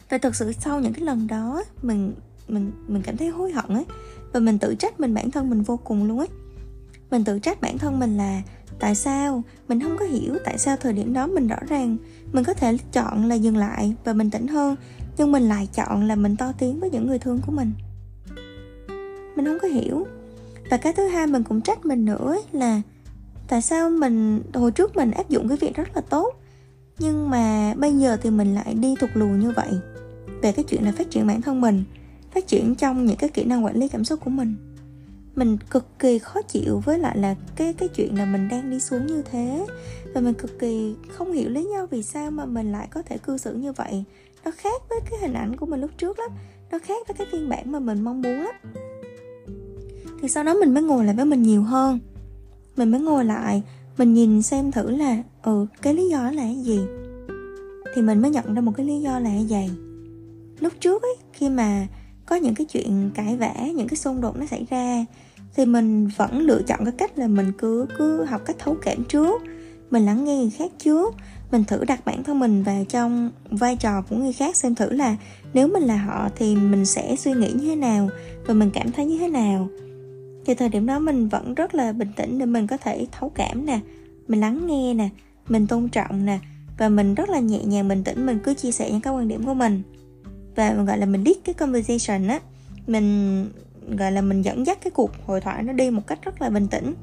Và 0.09 0.17
thực 0.17 0.35
sự 0.35 0.51
sau 0.51 0.79
những 0.79 0.93
cái 0.93 1.01
lần 1.01 1.27
đó 1.27 1.63
mình 1.81 2.13
mình 2.47 2.71
mình 2.87 3.01
cảm 3.01 3.17
thấy 3.17 3.27
hối 3.27 3.51
hận 3.51 3.65
ấy. 3.67 3.85
Và 4.33 4.39
mình 4.39 4.59
tự 4.59 4.75
trách 4.75 4.99
mình 4.99 5.13
bản 5.13 5.31
thân 5.31 5.49
mình 5.49 5.61
vô 5.61 5.77
cùng 5.77 6.07
luôn 6.07 6.19
ấy. 6.19 6.27
Mình 7.11 7.23
tự 7.23 7.39
trách 7.39 7.61
bản 7.61 7.77
thân 7.77 7.99
mình 7.99 8.17
là 8.17 8.41
tại 8.79 8.95
sao? 8.95 9.43
Mình 9.67 9.79
không 9.81 9.97
có 9.97 10.05
hiểu 10.05 10.37
tại 10.45 10.57
sao 10.57 10.77
thời 10.77 10.93
điểm 10.93 11.13
đó 11.13 11.27
mình 11.27 11.47
rõ 11.47 11.57
ràng 11.69 11.97
mình 12.31 12.43
có 12.43 12.53
thể 12.53 12.77
chọn 12.91 13.25
là 13.25 13.35
dừng 13.35 13.57
lại 13.57 13.95
và 14.03 14.13
bình 14.13 14.31
tĩnh 14.31 14.47
hơn 14.47 14.75
nhưng 15.17 15.31
mình 15.31 15.43
lại 15.43 15.67
chọn 15.73 16.07
là 16.07 16.15
mình 16.15 16.35
to 16.35 16.51
tiếng 16.57 16.79
với 16.79 16.89
những 16.89 17.07
người 17.07 17.19
thương 17.19 17.39
của 17.45 17.51
mình. 17.51 17.71
Mình 19.35 19.45
không 19.45 19.57
có 19.61 19.67
hiểu. 19.67 20.07
Và 20.71 20.77
cái 20.77 20.93
thứ 20.93 21.07
hai 21.07 21.27
mình 21.27 21.43
cũng 21.43 21.61
trách 21.61 21.85
mình 21.85 22.05
nữa 22.05 22.27
ấy, 22.27 22.43
là 22.51 22.81
tại 23.47 23.61
sao 23.61 23.89
mình 23.89 24.41
hồi 24.53 24.71
trước 24.71 24.95
mình 24.95 25.11
áp 25.11 25.29
dụng 25.29 25.47
cái 25.47 25.57
việc 25.57 25.75
rất 25.75 25.95
là 25.95 26.01
tốt 26.01 26.33
nhưng 26.99 27.29
mà 27.29 27.73
bây 27.77 27.93
giờ 27.93 28.17
thì 28.21 28.29
mình 28.29 28.55
lại 28.55 28.73
đi 28.73 28.95
thụt 28.99 29.09
lùi 29.13 29.37
như 29.37 29.51
vậy 29.51 29.69
về 30.41 30.51
cái 30.51 30.65
chuyện 30.69 30.83
là 30.83 30.91
phát 30.91 31.09
triển 31.09 31.27
bản 31.27 31.41
thân 31.41 31.61
mình, 31.61 31.83
phát 32.33 32.47
triển 32.47 32.75
trong 32.75 33.05
những 33.05 33.17
cái 33.17 33.29
kỹ 33.29 33.43
năng 33.43 33.65
quản 33.65 33.75
lý 33.75 33.87
cảm 33.87 34.05
xúc 34.05 34.19
của 34.23 34.29
mình. 34.29 34.55
Mình 35.35 35.57
cực 35.69 35.99
kỳ 35.99 36.19
khó 36.19 36.41
chịu 36.41 36.81
với 36.85 36.99
lại 36.99 37.17
là 37.17 37.35
cái 37.55 37.73
cái 37.73 37.89
chuyện 37.89 38.17
là 38.17 38.25
mình 38.25 38.47
đang 38.49 38.69
đi 38.69 38.79
xuống 38.79 39.05
như 39.05 39.21
thế. 39.31 39.65
Và 40.13 40.21
mình 40.21 40.33
cực 40.33 40.59
kỳ 40.59 40.95
không 41.09 41.31
hiểu 41.31 41.49
lý 41.49 41.67
do 41.73 41.85
vì 41.85 42.03
sao 42.03 42.31
mà 42.31 42.45
mình 42.45 42.71
lại 42.71 42.87
có 42.91 43.01
thể 43.01 43.17
cư 43.17 43.37
xử 43.37 43.53
như 43.53 43.71
vậy. 43.71 44.03
Nó 44.45 44.51
khác 44.57 44.81
với 44.89 44.99
cái 45.09 45.19
hình 45.21 45.33
ảnh 45.33 45.55
của 45.55 45.65
mình 45.65 45.81
lúc 45.81 45.91
trước 45.97 46.19
lắm. 46.19 46.29
Nó 46.71 46.79
khác 46.79 47.07
với 47.07 47.15
cái 47.17 47.27
phiên 47.31 47.49
bản 47.49 47.71
mà 47.71 47.79
mình 47.79 48.01
mong 48.01 48.21
muốn 48.21 48.41
lắm. 48.41 48.55
Thì 50.21 50.29
sau 50.29 50.43
đó 50.43 50.53
mình 50.53 50.73
mới 50.73 50.83
ngồi 50.83 51.05
lại 51.05 51.15
với 51.15 51.25
mình 51.25 51.43
nhiều 51.43 51.63
hơn. 51.63 51.99
Mình 52.77 52.91
mới 52.91 53.01
ngồi 53.01 53.25
lại 53.25 53.63
mình 53.97 54.13
nhìn 54.13 54.41
xem 54.41 54.71
thử 54.71 54.89
là 54.89 55.23
ừ 55.43 55.65
cái 55.81 55.93
lý 55.93 56.09
do 56.09 56.31
là 56.31 56.43
cái 56.43 56.55
gì? 56.63 56.79
Thì 57.95 58.01
mình 58.01 58.21
mới 58.21 58.31
nhận 58.31 58.53
ra 58.53 58.61
một 58.61 58.71
cái 58.77 58.85
lý 58.85 59.01
do 59.01 59.19
là 59.19 59.29
vậy. 59.49 59.69
Gì 59.69 59.87
lúc 60.59 60.73
trước 60.79 61.01
ấy, 61.01 61.15
khi 61.33 61.49
mà 61.49 61.87
có 62.25 62.35
những 62.35 62.55
cái 62.55 62.65
chuyện 62.65 63.11
cãi 63.15 63.37
vã, 63.37 63.53
những 63.75 63.87
cái 63.87 63.97
xung 63.97 64.21
đột 64.21 64.37
nó 64.37 64.45
xảy 64.45 64.65
ra, 64.69 65.05
thì 65.55 65.65
mình 65.65 66.07
vẫn 66.17 66.39
lựa 66.39 66.61
chọn 66.61 66.79
cái 66.85 66.93
cách 66.97 67.17
là 67.17 67.27
mình 67.27 67.51
cứ 67.57 67.85
cứ 67.97 68.23
học 68.23 68.41
cách 68.45 68.55
thấu 68.59 68.77
cảm 68.81 69.03
trước. 69.03 69.41
Mình 69.91 70.05
lắng 70.05 70.25
nghe 70.25 70.37
người 70.37 70.49
khác 70.49 70.71
trước. 70.77 71.15
Mình 71.51 71.63
thử 71.63 71.85
đặt 71.85 72.05
bản 72.05 72.23
thân 72.23 72.39
mình 72.39 72.63
vào 72.63 72.83
trong 72.89 73.31
vai 73.51 73.75
trò 73.75 74.01
của 74.01 74.15
người 74.15 74.33
khác 74.33 74.55
xem 74.55 74.75
thử 74.75 74.89
là 74.89 75.15
nếu 75.53 75.67
mình 75.67 75.83
là 75.83 75.97
họ 75.97 76.29
thì 76.35 76.55
mình 76.55 76.85
sẽ 76.85 77.15
suy 77.15 77.33
nghĩ 77.33 77.51
như 77.51 77.67
thế 77.67 77.75
nào 77.75 78.09
và 78.45 78.53
mình 78.53 78.69
cảm 78.73 78.91
thấy 78.91 79.05
như 79.05 79.17
thế 79.17 79.27
nào 79.27 79.67
thì 80.47 80.53
thời 80.53 80.69
điểm 80.69 80.85
đó 80.85 80.99
mình 80.99 81.27
vẫn 81.27 81.53
rất 81.53 81.75
là 81.75 81.91
bình 81.91 82.11
tĩnh 82.15 82.39
để 82.39 82.45
mình 82.45 82.67
có 82.67 82.77
thể 82.77 83.07
thấu 83.11 83.31
cảm 83.35 83.65
nè, 83.65 83.79
mình 84.27 84.39
lắng 84.39 84.67
nghe 84.67 84.93
nè, 84.93 85.09
mình 85.49 85.67
tôn 85.67 85.89
trọng 85.89 86.25
nè, 86.25 86.39
và 86.77 86.89
mình 86.89 87.15
rất 87.15 87.29
là 87.29 87.39
nhẹ 87.39 87.63
nhàng, 87.65 87.87
bình 87.87 88.03
tĩnh, 88.03 88.25
mình 88.25 88.39
cứ 88.43 88.53
chia 88.53 88.71
sẻ 88.71 88.91
những 88.91 89.01
cái 89.01 89.13
quan 89.13 89.27
điểm 89.27 89.45
của 89.45 89.53
mình. 89.53 89.81
Và 90.55 90.73
mình 90.77 90.85
gọi 90.85 90.97
là 90.97 91.05
mình 91.05 91.23
lead 91.23 91.37
cái 91.43 91.53
conversation 91.53 92.27
á, 92.27 92.39
mình 92.87 93.45
gọi 93.97 94.11
là 94.11 94.21
mình 94.21 94.41
dẫn 94.41 94.65
dắt 94.65 94.77
cái 94.83 94.91
cuộc 94.91 95.11
hội 95.25 95.41
thoại 95.41 95.63
nó 95.63 95.73
đi 95.73 95.91
một 95.91 96.07
cách 96.07 96.19
rất 96.21 96.41
là 96.41 96.49
bình 96.49 96.67
tĩnh. 96.67 96.93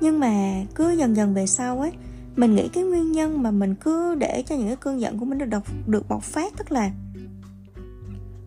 Nhưng 0.00 0.20
mà 0.20 0.64
cứ 0.74 0.90
dần 0.90 1.16
dần 1.16 1.34
về 1.34 1.46
sau 1.46 1.80
ấy 1.80 1.92
mình 2.36 2.54
nghĩ 2.54 2.68
cái 2.68 2.84
nguyên 2.84 3.12
nhân 3.12 3.42
mà 3.42 3.50
mình 3.50 3.74
cứ 3.74 4.14
để 4.14 4.42
cho 4.46 4.56
những 4.56 4.66
cái 4.66 4.76
cơn 4.76 5.00
giận 5.00 5.18
của 5.18 5.24
mình 5.24 5.50
được 5.50 5.62
được 5.86 6.08
bộc 6.08 6.22
phát 6.22 6.52
tức 6.56 6.72
là 6.72 6.90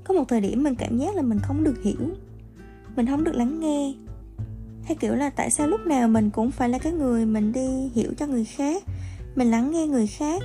có 0.03 0.13
một 0.13 0.23
thời 0.27 0.41
điểm 0.41 0.63
mình 0.63 0.75
cảm 0.75 0.97
giác 0.97 1.15
là 1.15 1.21
mình 1.21 1.39
không 1.39 1.63
được 1.63 1.83
hiểu 1.83 2.15
mình 2.97 3.07
không 3.07 3.23
được 3.23 3.35
lắng 3.35 3.59
nghe. 3.59 3.93
Hay 4.83 4.95
kiểu 4.95 5.15
là 5.15 5.29
tại 5.29 5.51
sao 5.51 5.67
lúc 5.67 5.79
nào 5.85 6.07
mình 6.07 6.29
cũng 6.29 6.51
phải 6.51 6.69
là 6.69 6.77
cái 6.77 6.93
người 6.93 7.25
mình 7.25 7.53
đi 7.53 7.91
hiểu 7.93 8.11
cho 8.17 8.27
người 8.27 8.45
khác, 8.45 8.83
mình 9.35 9.51
lắng 9.51 9.71
nghe 9.71 9.87
người 9.87 10.07
khác, 10.07 10.43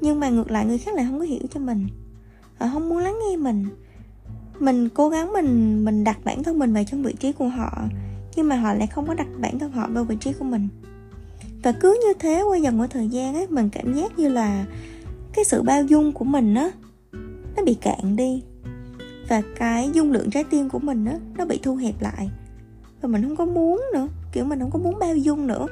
nhưng 0.00 0.20
mà 0.20 0.28
ngược 0.28 0.50
lại 0.50 0.66
người 0.66 0.78
khác 0.78 0.94
lại 0.94 1.06
không 1.10 1.18
có 1.18 1.24
hiểu 1.24 1.42
cho 1.54 1.60
mình. 1.60 1.86
Họ 2.58 2.68
không 2.72 2.88
muốn 2.88 2.98
lắng 2.98 3.18
nghe 3.28 3.36
mình. 3.36 3.66
Mình 4.58 4.88
cố 4.88 5.08
gắng 5.08 5.32
mình 5.32 5.84
mình 5.84 6.04
đặt 6.04 6.18
bản 6.24 6.42
thân 6.42 6.58
mình 6.58 6.72
vào 6.72 6.84
trong 6.84 7.02
vị 7.02 7.14
trí 7.20 7.32
của 7.32 7.48
họ, 7.48 7.82
nhưng 8.36 8.48
mà 8.48 8.56
họ 8.56 8.74
lại 8.74 8.86
không 8.86 9.06
có 9.06 9.14
đặt 9.14 9.28
bản 9.40 9.58
thân 9.58 9.72
họ 9.72 9.88
vào 9.90 10.04
vị 10.04 10.16
trí 10.20 10.32
của 10.32 10.44
mình. 10.44 10.68
Và 11.62 11.72
cứ 11.72 12.00
như 12.06 12.12
thế 12.18 12.42
qua 12.42 12.56
dần 12.56 12.80
qua 12.80 12.86
thời 12.86 13.08
gian 13.08 13.34
ấy, 13.34 13.46
mình 13.46 13.68
cảm 13.72 13.94
giác 13.94 14.18
như 14.18 14.28
là 14.28 14.64
cái 15.32 15.44
sự 15.44 15.62
bao 15.62 15.84
dung 15.84 16.12
của 16.12 16.24
mình 16.24 16.54
á, 16.54 16.70
nó 17.56 17.64
bị 17.64 17.74
cạn 17.74 18.16
đi 18.16 18.42
và 19.28 19.42
cái 19.56 19.90
dung 19.92 20.12
lượng 20.12 20.30
trái 20.30 20.44
tim 20.44 20.68
của 20.68 20.78
mình 20.78 21.04
á, 21.04 21.18
nó 21.36 21.44
bị 21.44 21.60
thu 21.62 21.76
hẹp 21.76 21.94
lại. 22.00 22.30
Và 23.00 23.08
mình 23.08 23.22
không 23.22 23.36
có 23.36 23.46
muốn 23.46 23.84
nữa, 23.94 24.08
kiểu 24.32 24.44
mình 24.44 24.60
không 24.60 24.70
có 24.70 24.78
muốn 24.78 24.98
bao 24.98 25.16
dung 25.16 25.46
nữa. 25.46 25.66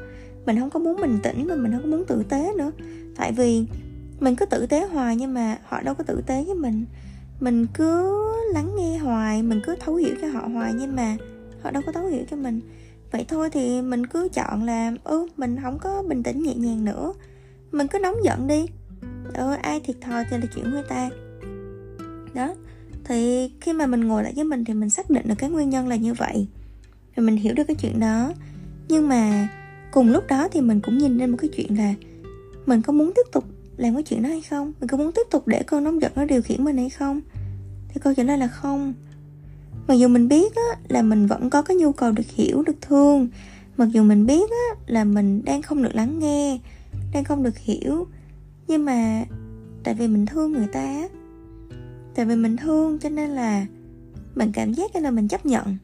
Mình 0.46 0.60
không 0.60 0.70
có 0.70 0.80
muốn 0.80 1.00
bình 1.00 1.18
tĩnh 1.22 1.46
và 1.46 1.54
mình 1.54 1.72
không 1.72 1.82
có 1.82 1.88
muốn 1.88 2.04
tử 2.04 2.22
tế 2.28 2.52
nữa. 2.58 2.72
Tại 3.16 3.32
vì 3.32 3.66
mình 4.20 4.36
cứ 4.36 4.46
tử 4.46 4.66
tế 4.66 4.86
hoài 4.86 5.16
nhưng 5.16 5.34
mà 5.34 5.58
họ 5.64 5.80
đâu 5.82 5.94
có 5.94 6.04
tử 6.04 6.22
tế 6.26 6.44
với 6.44 6.54
mình. 6.54 6.84
Mình 7.40 7.66
cứ 7.74 8.22
lắng 8.54 8.70
nghe 8.76 8.98
hoài, 8.98 9.42
mình 9.42 9.60
cứ 9.64 9.76
thấu 9.80 9.94
hiểu 9.94 10.14
cho 10.20 10.28
họ 10.28 10.48
hoài 10.48 10.72
nhưng 10.78 10.96
mà 10.96 11.16
họ 11.62 11.70
đâu 11.70 11.82
có 11.86 11.92
thấu 11.92 12.06
hiểu 12.06 12.24
cho 12.30 12.36
mình. 12.36 12.60
Vậy 13.12 13.24
thôi 13.28 13.50
thì 13.50 13.82
mình 13.82 14.06
cứ 14.06 14.28
chọn 14.32 14.64
là 14.64 14.92
ừ 15.04 15.26
mình 15.36 15.56
không 15.62 15.78
có 15.78 16.02
bình 16.08 16.22
tĩnh 16.22 16.42
nhẹ 16.42 16.54
nhàng 16.54 16.84
nữa. 16.84 17.12
Mình 17.72 17.86
cứ 17.86 17.98
nóng 17.98 18.16
giận 18.24 18.46
đi. 18.46 18.66
Ừ 19.34 19.54
ai 19.62 19.80
thiệt 19.80 19.96
thòi 20.00 20.24
thì 20.30 20.38
là 20.38 20.46
chuyện 20.54 20.70
người 20.70 20.82
ta. 20.88 21.10
Đó 22.34 22.54
thì 23.04 23.50
khi 23.60 23.72
mà 23.72 23.86
mình 23.86 24.00
ngồi 24.00 24.22
lại 24.22 24.32
với 24.36 24.44
mình 24.44 24.64
thì 24.64 24.74
mình 24.74 24.90
xác 24.90 25.10
định 25.10 25.28
được 25.28 25.34
cái 25.38 25.50
nguyên 25.50 25.70
nhân 25.70 25.88
là 25.88 25.96
như 25.96 26.14
vậy. 26.14 26.46
Rồi 27.16 27.26
mình 27.26 27.36
hiểu 27.36 27.54
được 27.54 27.64
cái 27.64 27.76
chuyện 27.76 28.00
đó. 28.00 28.32
Nhưng 28.88 29.08
mà 29.08 29.48
cùng 29.92 30.08
lúc 30.08 30.24
đó 30.28 30.48
thì 30.52 30.60
mình 30.60 30.80
cũng 30.80 30.98
nhìn 30.98 31.18
lên 31.18 31.30
một 31.30 31.36
cái 31.40 31.50
chuyện 31.56 31.78
là 31.78 31.94
mình 32.66 32.82
có 32.82 32.92
muốn 32.92 33.12
tiếp 33.16 33.22
tục 33.32 33.44
làm 33.76 33.94
cái 33.94 34.02
chuyện 34.02 34.22
đó 34.22 34.28
hay 34.28 34.42
không? 34.42 34.72
Mình 34.80 34.88
có 34.88 34.96
muốn 34.96 35.12
tiếp 35.12 35.26
tục 35.30 35.48
để 35.48 35.62
cơn 35.62 35.84
nóng 35.84 36.02
giận 36.02 36.12
nó 36.16 36.24
điều 36.24 36.42
khiển 36.42 36.64
mình 36.64 36.76
hay 36.76 36.90
không? 36.90 37.20
Thì 37.88 38.00
câu 38.04 38.14
trả 38.14 38.22
lời 38.22 38.38
là 38.38 38.48
không. 38.48 38.94
Mặc 39.88 39.94
dù 39.94 40.08
mình 40.08 40.28
biết 40.28 40.54
á, 40.54 40.78
là 40.88 41.02
mình 41.02 41.26
vẫn 41.26 41.50
có 41.50 41.62
cái 41.62 41.76
nhu 41.76 41.92
cầu 41.92 42.12
được 42.12 42.26
hiểu 42.28 42.62
được 42.62 42.80
thương. 42.80 43.28
Mặc 43.76 43.88
dù 43.92 44.02
mình 44.02 44.26
biết 44.26 44.50
á, 44.50 44.80
là 44.86 45.04
mình 45.04 45.44
đang 45.44 45.62
không 45.62 45.82
được 45.82 45.94
lắng 45.94 46.18
nghe 46.18 46.58
đang 47.12 47.24
không 47.24 47.42
được 47.42 47.58
hiểu. 47.58 48.06
Nhưng 48.68 48.84
mà 48.84 49.24
tại 49.84 49.94
vì 49.94 50.08
mình 50.08 50.26
thương 50.26 50.52
người 50.52 50.68
ta 50.72 51.08
tại 52.14 52.26
vì 52.26 52.36
mình 52.36 52.56
thương 52.56 52.98
cho 52.98 53.08
nên 53.08 53.30
là 53.30 53.66
mình 54.34 54.52
cảm 54.52 54.72
giác 54.72 54.96
là 54.96 55.10
mình 55.10 55.28
chấp 55.28 55.46
nhận. 55.46 55.76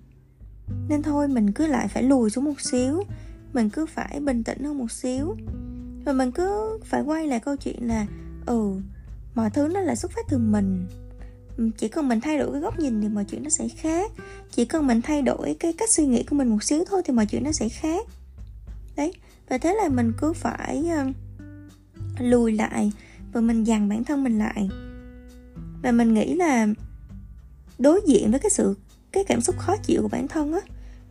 Nên 0.89 1.03
thôi 1.03 1.29
mình 1.29 1.53
cứ 1.53 1.67
lại 1.67 1.89
phải 1.89 2.03
lùi 2.03 2.31
xuống 2.31 2.45
một 2.45 2.61
xíu. 2.61 3.03
Mình 3.53 3.71
cứ 3.71 3.87
phải 3.87 4.21
bình 4.21 4.45
tĩnh 4.45 4.65
hơn 4.65 4.79
một 4.79 4.91
xíu. 4.91 5.37
Rồi 6.07 6.15
mình 6.15 6.33
cứ 6.33 6.79
phải 6.85 7.03
quay 7.03 7.27
lại 7.27 7.41
câu 7.41 7.57
chuyện 7.57 7.89
là 7.89 8.07
ừ 8.47 8.81
mọi 9.35 9.51
thứ 9.51 9.69
nó 9.69 9.81
là 9.81 9.95
xuất 9.95 10.13
phát 10.13 10.27
từ 10.29 10.39
mình. 10.39 10.87
Chỉ 11.77 11.89
cần 11.89 12.09
mình 12.09 12.21
thay 12.21 12.39
đổi 12.39 12.53
cái 12.53 12.61
góc 12.61 12.79
nhìn 12.79 13.01
thì 13.03 13.09
mọi 13.09 13.25
chuyện 13.25 13.43
nó 13.43 13.51
sẽ 13.51 13.69
khác. 13.69 14.13
Chỉ 14.51 14.65
cần 14.65 14.87
mình 14.87 15.03
thay 15.03 15.23
đổi 15.23 15.57
cái 15.61 15.73
cách 15.73 15.91
suy 15.91 16.07
nghĩ 16.07 16.23
của 16.23 16.37
mình 16.37 16.49
một 16.49 16.63
xíu 16.63 16.85
thôi 16.85 17.03
thì 17.05 17.15
mọi 17.15 17.27
chuyện 17.27 17.45
nó 17.45 17.53
sẽ 17.53 17.69
khác. 17.69 18.07
Đấy 18.97 19.13
và 19.49 19.59
thế 19.59 19.75
là 19.83 19.89
mình 19.89 20.13
cứ 20.21 20.33
phải 20.33 20.85
uh, 21.09 21.15
lùi 22.21 22.53
lại 22.53 22.93
và 23.33 23.41
mình 23.41 23.65
dằn 23.65 23.89
bản 23.89 24.05
thân 24.05 24.25
mình 24.25 24.39
lại 24.39 24.69
và 25.83 25.93
mình 25.93 26.15
nghĩ 26.15 26.35
là 26.35 26.67
đối 27.79 28.01
diện 28.07 28.31
với 28.31 28.41
cái 28.41 28.51
sự, 28.51 28.75
cái 29.13 29.25
cảm 29.25 29.41
xúc 29.41 29.59
khó 29.59 29.77
chịu 29.77 30.03
của 30.03 30.09
bản 30.09 30.29
thân 30.29 30.53
á, 30.53 30.61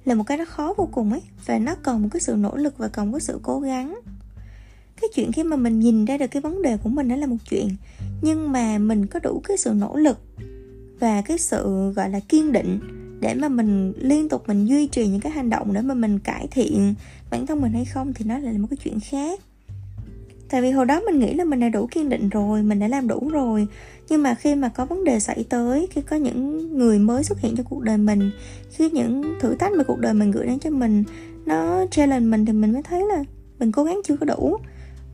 là 0.05 0.15
một 0.15 0.23
cái 0.23 0.37
nó 0.37 0.45
khó 0.45 0.73
vô 0.77 0.89
cùng 0.91 1.11
ấy. 1.11 1.21
Và 1.45 1.59
nó 1.59 1.75
cần 1.75 2.01
một 2.01 2.09
cái 2.11 2.19
sự 2.19 2.35
nỗ 2.35 2.55
lực 2.55 2.77
và 2.77 2.87
cần 2.87 3.11
một 3.11 3.17
cái 3.17 3.21
sự 3.21 3.39
cố 3.43 3.59
gắng. 3.59 3.99
Cái 5.01 5.09
chuyện 5.15 5.31
khi 5.31 5.43
mà 5.43 5.55
mình 5.55 5.79
nhìn 5.79 6.05
ra 6.05 6.17
được 6.17 6.27
cái 6.31 6.41
vấn 6.41 6.61
đề 6.61 6.77
của 6.77 6.89
mình 6.89 7.07
đó 7.07 7.15
là 7.15 7.27
một 7.27 7.37
chuyện, 7.49 7.75
nhưng 8.21 8.51
mà 8.51 8.77
mình 8.77 9.07
có 9.07 9.19
đủ 9.19 9.41
cái 9.43 9.57
sự 9.57 9.73
nỗ 9.73 9.95
lực 9.95 10.19
và 10.99 11.21
cái 11.21 11.37
sự, 11.37 11.91
gọi 11.95 12.09
là, 12.09 12.19
kiên 12.19 12.51
định 12.51 12.79
để 13.19 13.33
mà 13.33 13.49
mình 13.49 13.93
liên 13.97 14.29
tục 14.29 14.43
mình 14.47 14.65
duy 14.65 14.87
trì 14.87 15.07
những 15.07 15.21
cái 15.21 15.31
hành 15.31 15.49
động 15.49 15.73
để 15.73 15.81
mà 15.81 15.93
mình 15.93 16.19
cải 16.19 16.47
thiện 16.51 16.93
bản 17.29 17.47
thân 17.47 17.61
mình 17.61 17.71
hay 17.71 17.85
không 17.85 18.13
thì 18.13 18.25
nó 18.25 18.37
lại 18.37 18.53
là 18.53 18.59
một 18.59 18.67
cái 18.69 18.77
chuyện 18.83 18.99
khác 18.99 19.39
tại 20.49 20.61
vì 20.61 20.71
hồi 20.71 20.85
đó 20.85 21.01
mình 21.05 21.19
nghĩ 21.19 21.33
là 21.33 21.43
mình 21.43 21.59
đã 21.59 21.69
đủ 21.69 21.87
kiên 21.91 22.09
định 22.09 22.29
rồi, 22.29 22.63
mình 22.63 22.79
đã 22.79 22.87
làm 22.87 23.07
đủ 23.07 23.29
rồi. 23.31 23.67
Nhưng 24.09 24.23
mà 24.23 24.33
khi 24.33 24.55
mà 24.55 24.69
có 24.69 24.85
vấn 24.85 25.03
đề 25.03 25.19
xảy 25.19 25.45
tới, 25.49 25.87
khi 25.91 26.01
có 26.01 26.15
những 26.15 26.77
người 26.77 26.99
mới 26.99 27.23
xuất 27.23 27.39
hiện 27.39 27.55
trong 27.55 27.65
cuộc 27.65 27.81
đời 27.81 27.97
mình, 27.97 28.31
khi 28.71 28.89
những 28.89 29.23
thử 29.39 29.55
thách 29.55 29.71
mà 29.71 29.83
cuộc 29.83 29.99
đời 29.99 30.13
mình 30.13 30.31
gửi 30.31 30.45
đến 30.45 30.59
cho 30.59 30.69
mình 30.69 31.03
nó 31.45 31.85
challenge 31.91 32.25
mình 32.25 32.45
thì 32.45 32.53
mình 32.53 32.73
mới 32.73 32.83
thấy 32.83 33.05
là 33.07 33.23
mình 33.59 33.71
cố 33.71 33.83
gắng 33.83 34.01
chưa 34.03 34.17
có 34.17 34.25
đủ. 34.25 34.57